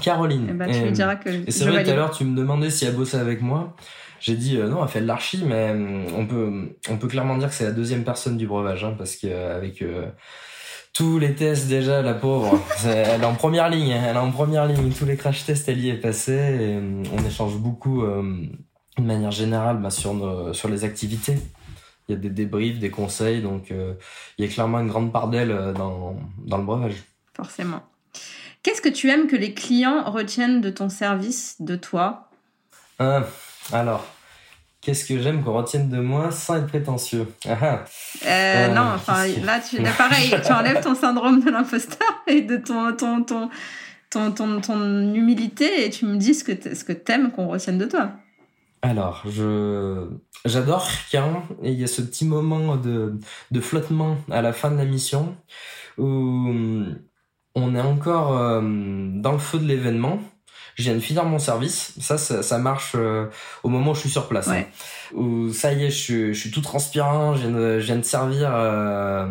Caroline. 0.00 0.46
Eh 0.50 0.52
ben, 0.52 0.70
tu 0.70 0.80
lui 0.80 0.92
diras 0.92 1.16
que. 1.16 1.28
Et 1.28 1.50
c'est 1.50 1.64
vrai, 1.66 1.82
tout 1.82 1.90
à 1.90 1.94
l'heure, 1.94 2.10
tu 2.10 2.24
me 2.24 2.36
demandais 2.36 2.70
si 2.70 2.84
elle 2.84 2.94
bossait 2.94 3.18
avec 3.18 3.40
moi. 3.42 3.74
J'ai 4.24 4.36
dit 4.36 4.56
euh, 4.56 4.68
non, 4.68 4.82
elle 4.82 4.88
fait 4.88 5.02
de 5.02 5.06
l'archi, 5.06 5.42
mais 5.44 5.68
euh, 5.68 6.06
on 6.16 6.26
peut, 6.26 6.74
on 6.88 6.96
peut 6.96 7.08
clairement 7.08 7.36
dire 7.36 7.50
que 7.50 7.54
c'est 7.54 7.66
la 7.66 7.72
deuxième 7.72 8.04
personne 8.04 8.38
du 8.38 8.46
breuvage, 8.46 8.82
hein, 8.82 8.94
parce 8.96 9.16
que 9.16 9.26
euh, 9.26 9.54
avec 9.54 9.84
tous 10.94 11.18
les 11.18 11.34
tests 11.34 11.68
déjà, 11.68 12.00
la 12.00 12.14
pauvre, 12.14 12.58
elle 12.86 13.20
est 13.20 13.26
en 13.26 13.34
première 13.34 13.68
ligne, 13.68 13.92
hein, 13.92 14.02
elle 14.08 14.16
est 14.16 14.18
en 14.18 14.30
première 14.30 14.64
ligne, 14.64 14.90
tous 14.92 15.04
les 15.04 15.18
crash 15.18 15.44
tests, 15.44 15.68
elle 15.68 15.78
y 15.78 15.90
est 15.90 15.98
passée, 15.98 16.32
et 16.32 16.78
on 17.12 17.22
échange 17.26 17.56
beaucoup 17.58 18.02
de 18.02 19.02
manière 19.02 19.30
générale 19.30 19.76
bah, 19.76 19.90
sur, 19.90 20.14
nos, 20.14 20.54
sur 20.54 20.70
les 20.70 20.84
activités. 20.84 21.36
Il 22.08 22.12
y 22.12 22.14
a 22.14 22.18
des 22.18 22.30
débriefs, 22.30 22.78
des 22.78 22.90
conseils, 22.90 23.42
donc 23.42 23.68
il 23.68 24.44
y 24.44 24.48
a 24.48 24.50
clairement 24.50 24.80
une 24.80 24.88
grande 24.88 25.12
part 25.12 25.28
d'elle 25.28 25.74
dans, 25.76 26.16
dans 26.46 26.56
le 26.56 26.64
breuvage. 26.64 26.94
Forcément. 27.36 27.82
Qu'est-ce 28.62 28.80
que 28.80 28.88
tu 28.88 29.10
aimes 29.10 29.26
que 29.26 29.36
les 29.36 29.52
clients 29.52 30.10
retiennent 30.10 30.62
de 30.62 30.70
ton 30.70 30.88
service, 30.88 31.56
de 31.60 31.76
toi? 31.76 32.30
Alors, 33.72 34.04
Qu'est-ce 34.84 35.06
que 35.06 35.18
j'aime 35.18 35.42
qu'on 35.42 35.54
retienne 35.54 35.88
de 35.88 35.98
moi 35.98 36.30
sans 36.30 36.56
être 36.56 36.66
prétentieux 36.66 37.26
ah, 37.48 37.56
ah. 37.62 37.84
Euh, 38.26 38.74
Non, 38.74 38.82
enfin 38.94 39.26
là, 39.42 39.58
tu, 39.58 39.82
pareil, 39.96 40.34
tu 40.44 40.52
enlèves 40.52 40.82
ton 40.82 40.94
syndrome 40.94 41.42
de 41.42 41.50
l'imposteur 41.50 42.06
et 42.26 42.42
de 42.42 42.58
ton, 42.58 42.94
ton, 42.94 43.22
ton, 43.22 43.48
ton, 44.10 44.30
ton, 44.32 44.60
ton 44.60 45.14
humilité 45.14 45.86
et 45.86 45.90
tu 45.90 46.04
me 46.04 46.18
dis 46.18 46.34
ce 46.34 46.44
que, 46.44 46.74
ce 46.74 46.84
que 46.84 46.92
t'aimes 46.92 47.32
qu'on 47.32 47.48
retienne 47.48 47.78
de 47.78 47.86
toi. 47.86 48.10
Alors, 48.82 49.22
je 49.26 50.06
j'adore 50.44 50.86
quand 51.10 51.44
il 51.62 51.72
y 51.72 51.84
a 51.84 51.86
ce 51.86 52.02
petit 52.02 52.26
moment 52.26 52.76
de, 52.76 53.18
de 53.50 53.60
flottement 53.60 54.18
à 54.30 54.42
la 54.42 54.52
fin 54.52 54.70
de 54.70 54.76
la 54.76 54.84
mission 54.84 55.34
où 55.96 56.52
on 57.54 57.74
est 57.74 57.80
encore 57.80 58.36
euh, 58.36 58.60
dans 58.62 59.32
le 59.32 59.38
feu 59.38 59.58
de 59.58 59.64
l'événement 59.64 60.20
je 60.76 60.82
viens 60.82 60.94
de 60.94 61.00
finir 61.00 61.24
mon 61.24 61.38
service. 61.38 61.92
Ça, 62.00 62.18
ça, 62.18 62.58
marche 62.58 62.92
euh, 62.94 63.26
au 63.62 63.68
moment 63.68 63.92
où 63.92 63.94
je 63.94 64.00
suis 64.00 64.10
sur 64.10 64.28
place. 64.28 64.48
Hein. 64.48 64.64
Où 65.14 65.52
ça 65.52 65.72
y 65.72 65.84
est, 65.84 65.90
je 65.90 65.96
suis, 65.96 66.34
je 66.34 66.40
suis 66.40 66.50
tout 66.50 66.60
transpirant. 66.60 67.34
Je 67.34 67.42
viens 67.42 67.50
de, 67.50 67.80
je 67.80 67.86
viens 67.86 67.96
de 67.96 68.02
servir 68.02 68.50
euh, 68.52 69.26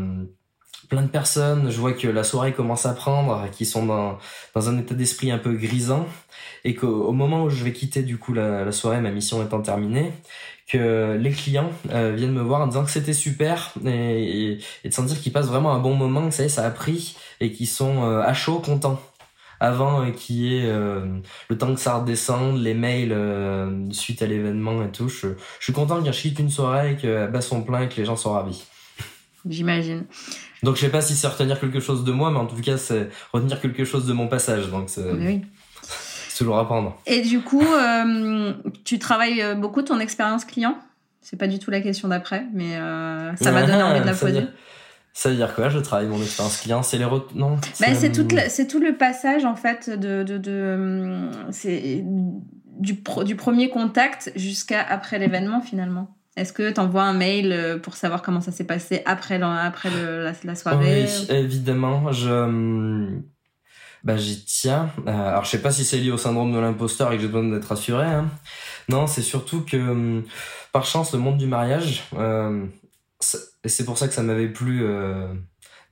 plein 0.89 1.01
de 1.01 1.07
personnes. 1.07 1.69
Je 1.69 1.77
vois 1.77 1.93
que 1.93 2.07
la 2.07 2.23
soirée 2.23 2.53
commence 2.53 2.85
à 2.85 2.93
prendre, 2.93 3.49
qui 3.51 3.65
sont 3.65 3.85
dans, 3.85 4.17
dans 4.55 4.69
un 4.69 4.77
état 4.77 4.95
d'esprit 4.95 5.31
un 5.31 5.37
peu 5.37 5.53
grisant. 5.53 6.07
Et 6.63 6.75
qu'au 6.75 7.11
moment 7.11 7.43
où 7.43 7.49
je 7.49 7.63
vais 7.63 7.73
quitter 7.73 8.03
du 8.03 8.17
coup 8.17 8.33
la, 8.33 8.63
la 8.63 8.71
soirée, 8.71 9.01
ma 9.01 9.11
mission 9.11 9.43
étant 9.43 9.61
terminée, 9.61 10.13
que 10.65 11.17
les 11.19 11.31
clients 11.31 11.71
euh, 11.91 12.13
viennent 12.15 12.31
me 12.31 12.41
voir 12.41 12.61
en 12.61 12.67
disant 12.67 12.85
que 12.85 12.89
c'était 12.89 13.11
super 13.11 13.73
et, 13.85 14.59
et, 14.85 14.87
de 14.89 14.93
sentir 14.93 15.19
qu'ils 15.19 15.33
passent 15.33 15.47
vraiment 15.47 15.73
un 15.73 15.79
bon 15.79 15.93
moment, 15.93 16.29
que 16.29 16.33
ça 16.33 16.43
y 16.43 16.45
est, 16.45 16.49
ça 16.49 16.65
a 16.65 16.69
pris 16.69 17.17
et 17.41 17.51
qu'ils 17.51 17.67
sont 17.67 18.01
à 18.05 18.33
chaud 18.33 18.59
contents 18.59 19.01
avant 19.63 20.03
euh, 20.03 20.11
qu'il 20.11 20.35
y 20.35 20.57
ait 20.57 20.65
euh, 20.65 20.99
le 21.47 21.57
temps 21.57 21.73
que 21.73 21.79
ça 21.79 21.95
redescende, 21.95 22.61
les 22.61 22.73
mails 22.73 23.13
euh, 23.13 23.89
suite 23.91 24.21
à 24.21 24.25
l'événement 24.25 24.83
et 24.83 24.91
tout. 24.91 25.07
Je, 25.07 25.29
suis 25.61 25.71
content 25.71 26.03
qu'il 26.03 26.11
quitte 26.11 26.39
une 26.39 26.49
soirée 26.49 26.91
et 26.91 26.95
qu'elle 26.97 27.31
basse 27.31 27.47
son 27.47 27.63
plein 27.63 27.83
et 27.83 27.87
que 27.87 27.95
les 27.95 28.03
gens 28.03 28.17
sont 28.17 28.33
ravis. 28.33 28.65
J'imagine. 29.47 30.03
Donc 30.63 30.75
je 30.75 30.81
sais 30.81 30.89
pas 30.89 31.01
si 31.01 31.15
c'est 31.15 31.27
retenir 31.27 31.61
quelque 31.61 31.79
chose 31.79 32.03
de 32.03 32.11
moi, 32.11 32.29
mais 32.29 32.39
en 32.39 32.45
tout 32.45 32.61
cas 32.61 32.77
c'est 32.77 33.09
retenir 33.31 33.59
quelque 33.61 33.85
chose 33.85 34.05
de 34.05 34.11
mon 34.11 34.27
passage. 34.27 34.69
Donc 34.69 34.89
c'est 34.89 35.09
oui. 35.11 35.41
toujours 36.37 36.57
à 36.57 36.65
prendre. 36.65 36.97
Et 37.05 37.21
du 37.21 37.39
coup, 37.39 37.65
tu 38.83 38.99
travailles 38.99 39.55
beaucoup 39.55 39.81
ton 39.81 39.99
expérience 39.99 40.43
client? 40.43 40.77
C'est 41.21 41.37
pas 41.37 41.47
du 41.47 41.57
tout 41.57 41.71
la 41.71 41.79
question 41.79 42.09
d'après, 42.09 42.45
mais 42.53 42.75
ça 43.37 43.51
m'a 43.51 43.63
donné 43.63 43.81
envie 43.81 44.01
de 44.01 44.05
la 44.05 44.13
poser. 44.13 44.43
Ça 45.13 45.29
veut 45.29 45.35
dire 45.35 45.53
quoi 45.53 45.69
Je 45.69 45.77
travaille 45.77 46.07
mon 46.07 46.21
expérience 46.21 46.57
client. 46.61 46.81
C'est 46.83 46.97
les 46.97 47.05
non 47.35 47.57
bah, 47.79 47.93
c'est 47.95 48.11
tout, 48.11 48.27
c'est 48.49 48.67
tout 48.67 48.79
le 48.79 48.97
passage 48.97 49.45
en 49.45 49.55
fait 49.55 49.89
de, 49.89 50.23
de, 50.23 50.37
de 50.37 51.29
c'est 51.51 52.03
du, 52.79 53.03
du 53.25 53.35
premier 53.35 53.69
contact 53.69 54.31
jusqu'à 54.35 54.81
après 54.81 55.19
l'événement 55.19 55.61
finalement. 55.61 56.17
Est-ce 56.35 56.51
que 56.51 56.71
tu 56.71 56.79
envoies 56.79 57.03
un 57.03 57.13
mail 57.13 57.79
pour 57.83 57.95
savoir 57.95 58.23
comment 58.23 58.41
ça 58.41 58.51
s'est 58.51 58.63
passé 58.63 59.03
après, 59.05 59.39
après 59.39 59.89
la, 60.43 60.55
soirée 60.55 61.05
Oui, 61.05 61.27
évidemment. 61.29 62.11
Je, 62.11 63.07
bah, 64.03 64.17
j'y 64.17 64.43
tiens. 64.43 64.89
alors, 65.05 65.45
je 65.45 65.51
sais 65.51 65.61
pas 65.61 65.71
si 65.71 65.85
c'est 65.85 65.97
lié 65.97 66.09
au 66.09 66.17
syndrome 66.17 66.51
de 66.51 66.57
l'imposteur 66.57 67.11
et 67.11 67.17
que 67.17 67.21
j'ai 67.21 67.27
besoin 67.27 67.49
d'être 67.51 67.65
rassuré. 67.67 68.05
Hein. 68.05 68.25
Non, 68.89 69.05
c'est 69.05 69.21
surtout 69.21 69.61
que, 69.61 70.23
par 70.71 70.85
chance, 70.85 71.13
le 71.13 71.19
monde 71.19 71.37
du 71.37 71.45
mariage, 71.45 72.03
et 72.13 72.82
c'est 73.65 73.85
pour 73.85 73.97
ça 73.97 74.07
que 74.07 74.13
ça 74.13 74.23
m'avait 74.23 74.49
plu 74.49 74.83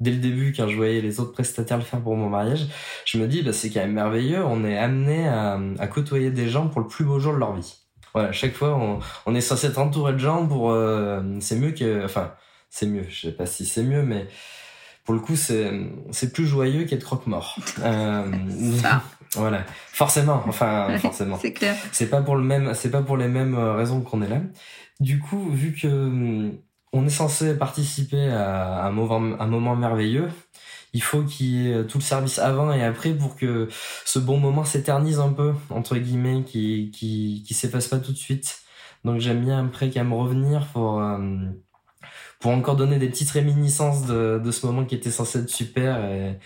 dès 0.02 0.12
le 0.12 0.18
début 0.18 0.52
quand 0.52 0.68
je 0.68 0.76
voyais 0.76 1.00
les 1.00 1.20
autres 1.20 1.32
prestataires 1.32 1.78
le 1.78 1.84
faire 1.84 2.02
pour 2.02 2.18
mon 2.18 2.28
mariage, 2.28 2.68
je 3.06 3.18
me 3.18 3.28
dis 3.28 3.44
bah 3.44 3.54
c'est 3.54 3.70
quand 3.70 3.80
même 3.80 3.94
merveilleux, 3.94 4.44
on 4.44 4.66
est 4.66 4.78
amené 4.78 5.28
à, 5.28 5.60
à, 5.80 5.88
côtoyer 5.88 6.32
des 6.32 6.50
gens 6.50 6.68
pour 6.68 6.82
le 6.82 6.88
plus 6.88 7.06
beau 7.06 7.20
jour 7.20 7.34
de 7.34 7.38
leur 7.38 7.54
vie. 7.56 7.76
Voilà, 8.14 8.32
chaque 8.34 8.56
fois 8.56 8.76
on, 8.76 9.00
on 9.26 9.36
est 9.36 9.42
censé 9.42 9.68
être 9.68 9.78
entouré 9.78 10.14
de 10.14 10.18
gens 10.18 10.46
pour 10.46 10.72
euh, 10.72 11.22
c'est 11.40 11.56
mieux 11.56 11.72
que 11.72 12.04
enfin 12.04 12.34
c'est 12.70 12.88
mieux, 12.88 13.06
je 13.08 13.28
sais 13.28 13.32
pas 13.32 13.46
si 13.46 13.66
c'est 13.66 13.84
mieux 13.84 14.04
mais 14.04 14.28
pour 15.06 15.14
le 15.14 15.22
coup 15.22 15.36
c'est 15.36 16.34
plus 16.34 16.46
joyeux 16.46 16.86
qu'être 16.86 17.06
croque-mort. 17.06 17.58
Euh. 17.84 18.26
Voilà, 19.36 19.64
forcément, 19.94 20.44
enfin 20.46 20.98
forcément. 21.02 21.40
c'est 21.42 21.54
clair. 21.54 21.74
C'est 21.94 22.10
pas 22.10 22.22
pour 22.22 22.36
le 22.36 22.44
même 22.44 22.74
c'est 22.74 22.92
pas 22.92 23.02
pour 23.02 23.16
les 23.16 23.30
mêmes 23.30 23.58
raisons 23.58 24.02
qu'on 24.02 24.22
est 24.22 24.28
là. 24.28 24.42
Du 25.00 25.20
coup, 25.20 25.50
vu 25.50 25.74
que 25.74 26.52
on 26.94 27.06
est 27.06 27.10
censé 27.10 27.58
participer 27.58 28.30
à 28.30 28.86
un 28.86 28.92
moment, 28.92 29.40
un 29.40 29.48
moment 29.48 29.76
merveilleux. 29.76 30.30
Il 30.94 31.02
faut 31.02 31.24
qu'il 31.24 31.48
y 31.48 31.72
ait 31.72 31.86
tout 31.86 32.00
le 32.00 32.04
service 32.04 32.38
avant 32.38 32.74
et 32.74 32.84
après 32.84 33.14
pour 33.14 33.38
que 33.38 33.70
ce 34.04 34.20
bon 34.20 34.38
moment 34.38 34.66
s'éternise 34.66 35.20
un 35.20 35.32
peu, 35.32 35.54
entre 35.70 35.96
guillemets, 35.96 36.44
qui, 36.44 36.92
qui, 36.94 37.44
qui 37.48 37.54
s'efface 37.54 37.88
pas 37.88 38.00
tout 38.00 38.12
de 38.12 38.18
suite. 38.18 38.62
Donc 39.06 39.20
j'aime 39.20 39.44
bien 39.44 39.66
après 39.66 39.90
quand 39.90 40.02
même 40.02 40.14
revenir 40.14 40.68
pour, 40.68 41.02
euh, 41.02 41.18
pour 42.40 42.52
encore 42.52 42.76
donner 42.76 42.98
des 42.98 43.10
petites 43.10 43.32
réminiscences 43.32 44.06
de, 44.06 44.42
de 44.44 44.52
ce 44.52 44.66
moment 44.66 44.86
qui 44.86 44.96
était 44.96 45.12
censé 45.12 45.40
être 45.40 45.50
super 45.50 46.04
et, 46.06 46.38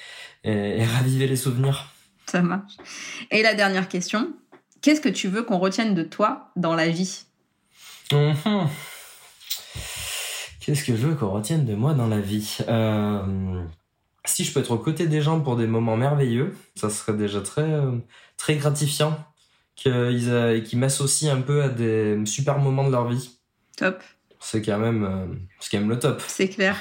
et, 0.43 0.85
raviver 0.85 1.27
les 1.27 1.35
souvenirs. 1.35 1.91
Ça 2.27 2.41
marche. 2.41 2.73
Et 3.31 3.41
la 3.41 3.55
dernière 3.55 3.89
question, 3.89 4.33
qu'est-ce 4.81 5.01
que 5.01 5.09
tu 5.09 5.27
veux 5.27 5.43
qu'on 5.43 5.57
retienne 5.57 5.95
de 5.95 6.03
toi 6.03 6.51
dans 6.55 6.75
la 6.75 6.87
vie? 6.89 7.25
Mmh. 8.11 8.33
Qu'est-ce 10.65 10.83
que 10.83 10.95
je 10.95 11.05
veux 11.05 11.13
qu'on 11.13 11.29
retienne 11.29 11.63
de 11.63 11.75
moi 11.75 11.93
dans 11.93 12.07
la 12.07 12.19
vie? 12.19 12.57
Euh, 12.67 13.61
Si 14.25 14.43
je 14.43 14.51
peux 14.51 14.61
être 14.61 14.71
aux 14.71 14.79
côtés 14.79 15.05
des 15.05 15.21
gens 15.21 15.39
pour 15.39 15.57
des 15.57 15.67
moments 15.67 15.95
merveilleux, 15.95 16.55
ça 16.75 16.89
serait 16.89 17.13
déjà 17.13 17.39
très, 17.41 17.61
euh, 17.61 17.91
très 18.35 18.55
gratifiant 18.55 19.15
qu'ils 19.75 19.91
euh, 19.93 20.59
m'associent 20.73 21.35
un 21.35 21.41
peu 21.41 21.61
à 21.61 21.69
des 21.69 22.19
super 22.25 22.57
moments 22.57 22.83
de 22.83 22.91
leur 22.91 23.07
vie. 23.07 23.37
Top. 23.77 24.01
C'est 24.39 24.63
quand 24.63 24.79
même, 24.79 25.47
c'est 25.59 25.69
quand 25.69 25.79
même 25.81 25.89
le 25.89 25.99
top. 25.99 26.19
C'est 26.25 26.49
clair. 26.49 26.77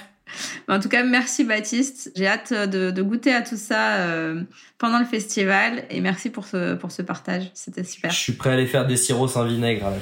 En 0.68 0.81
tout 0.81 0.88
cas, 0.88 1.03
merci 1.03 1.44
Baptiste. 1.44 2.11
J'ai 2.16 2.27
hâte 2.27 2.53
de, 2.53 3.03
goûter 3.03 3.35
à 3.35 3.42
tout 3.42 3.57
ça 3.57 3.96
euh, 3.96 4.42
pendant 4.79 4.98
le 4.98 5.05
festival 5.05 5.85
et 5.90 6.00
merci 6.00 6.31
pour 6.31 6.46
ce, 6.46 6.74
pour 6.74 6.90
ce 6.90 7.03
partage. 7.03 7.50
C'était 7.55 7.85
super. 7.85 8.11
Je 8.11 8.16
suis 8.16 8.33
prêt 8.33 8.50
à 8.50 8.53
aller 8.55 8.66
faire 8.66 8.87
des 8.87 8.96
sirops 8.96 9.33
sans 9.33 9.44
vinaigre. 9.44 9.92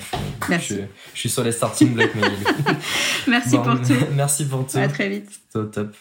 merci. 0.49 0.77
Je, 1.15 1.19
suis 1.19 1.29
sur 1.29 1.43
les 1.43 1.53
starting 1.53 1.95
blocks. 1.95 2.13
merci 3.27 3.57
pour 3.57 3.81
tout. 3.81 3.93
Merci 4.15 4.45
pour 4.45 4.67
tout. 4.67 4.79
À 4.79 4.89
très 4.89 5.09
vite. 5.09 5.31
Au 5.55 5.65
top. 5.65 5.95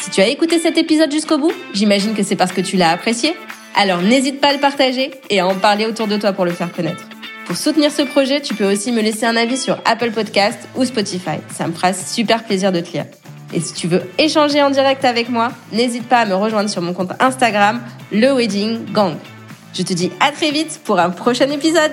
Si 0.00 0.10
tu 0.10 0.20
as 0.20 0.28
écouté 0.28 0.58
cet 0.58 0.76
épisode 0.76 1.10
jusqu'au 1.12 1.38
bout, 1.38 1.52
j'imagine 1.72 2.14
que 2.14 2.22
c'est 2.22 2.36
parce 2.36 2.52
que 2.52 2.60
tu 2.60 2.76
l'as 2.76 2.90
apprécié. 2.90 3.34
Alors 3.74 4.02
n'hésite 4.02 4.40
pas 4.40 4.48
à 4.48 4.52
le 4.52 4.60
partager 4.60 5.10
et 5.30 5.40
à 5.40 5.46
en 5.46 5.54
parler 5.54 5.86
autour 5.86 6.06
de 6.06 6.16
toi 6.16 6.32
pour 6.32 6.44
le 6.44 6.52
faire 6.52 6.72
connaître. 6.72 7.08
Pour 7.46 7.56
soutenir 7.56 7.92
ce 7.92 8.02
projet, 8.02 8.40
tu 8.40 8.54
peux 8.54 8.70
aussi 8.70 8.90
me 8.90 9.02
laisser 9.02 9.26
un 9.26 9.36
avis 9.36 9.58
sur 9.58 9.78
Apple 9.84 10.12
Podcast 10.12 10.58
ou 10.76 10.84
Spotify. 10.84 11.38
Ça 11.52 11.66
me 11.66 11.72
fera 11.72 11.92
super 11.92 12.42
plaisir 12.44 12.72
de 12.72 12.80
te 12.80 12.92
lire. 12.92 13.04
Et 13.52 13.60
si 13.60 13.74
tu 13.74 13.86
veux 13.86 14.02
échanger 14.18 14.62
en 14.62 14.70
direct 14.70 15.04
avec 15.04 15.28
moi, 15.28 15.52
n'hésite 15.70 16.08
pas 16.08 16.20
à 16.20 16.26
me 16.26 16.34
rejoindre 16.34 16.70
sur 16.70 16.80
mon 16.80 16.94
compte 16.94 17.12
Instagram, 17.20 17.82
le 18.10 18.32
Wedding 18.32 18.92
Gang. 18.92 19.14
Je 19.74 19.82
te 19.82 19.92
dis 19.92 20.10
à 20.20 20.32
très 20.32 20.50
vite 20.50 20.80
pour 20.84 20.98
un 20.98 21.10
prochain 21.10 21.48
épisode. 21.50 21.92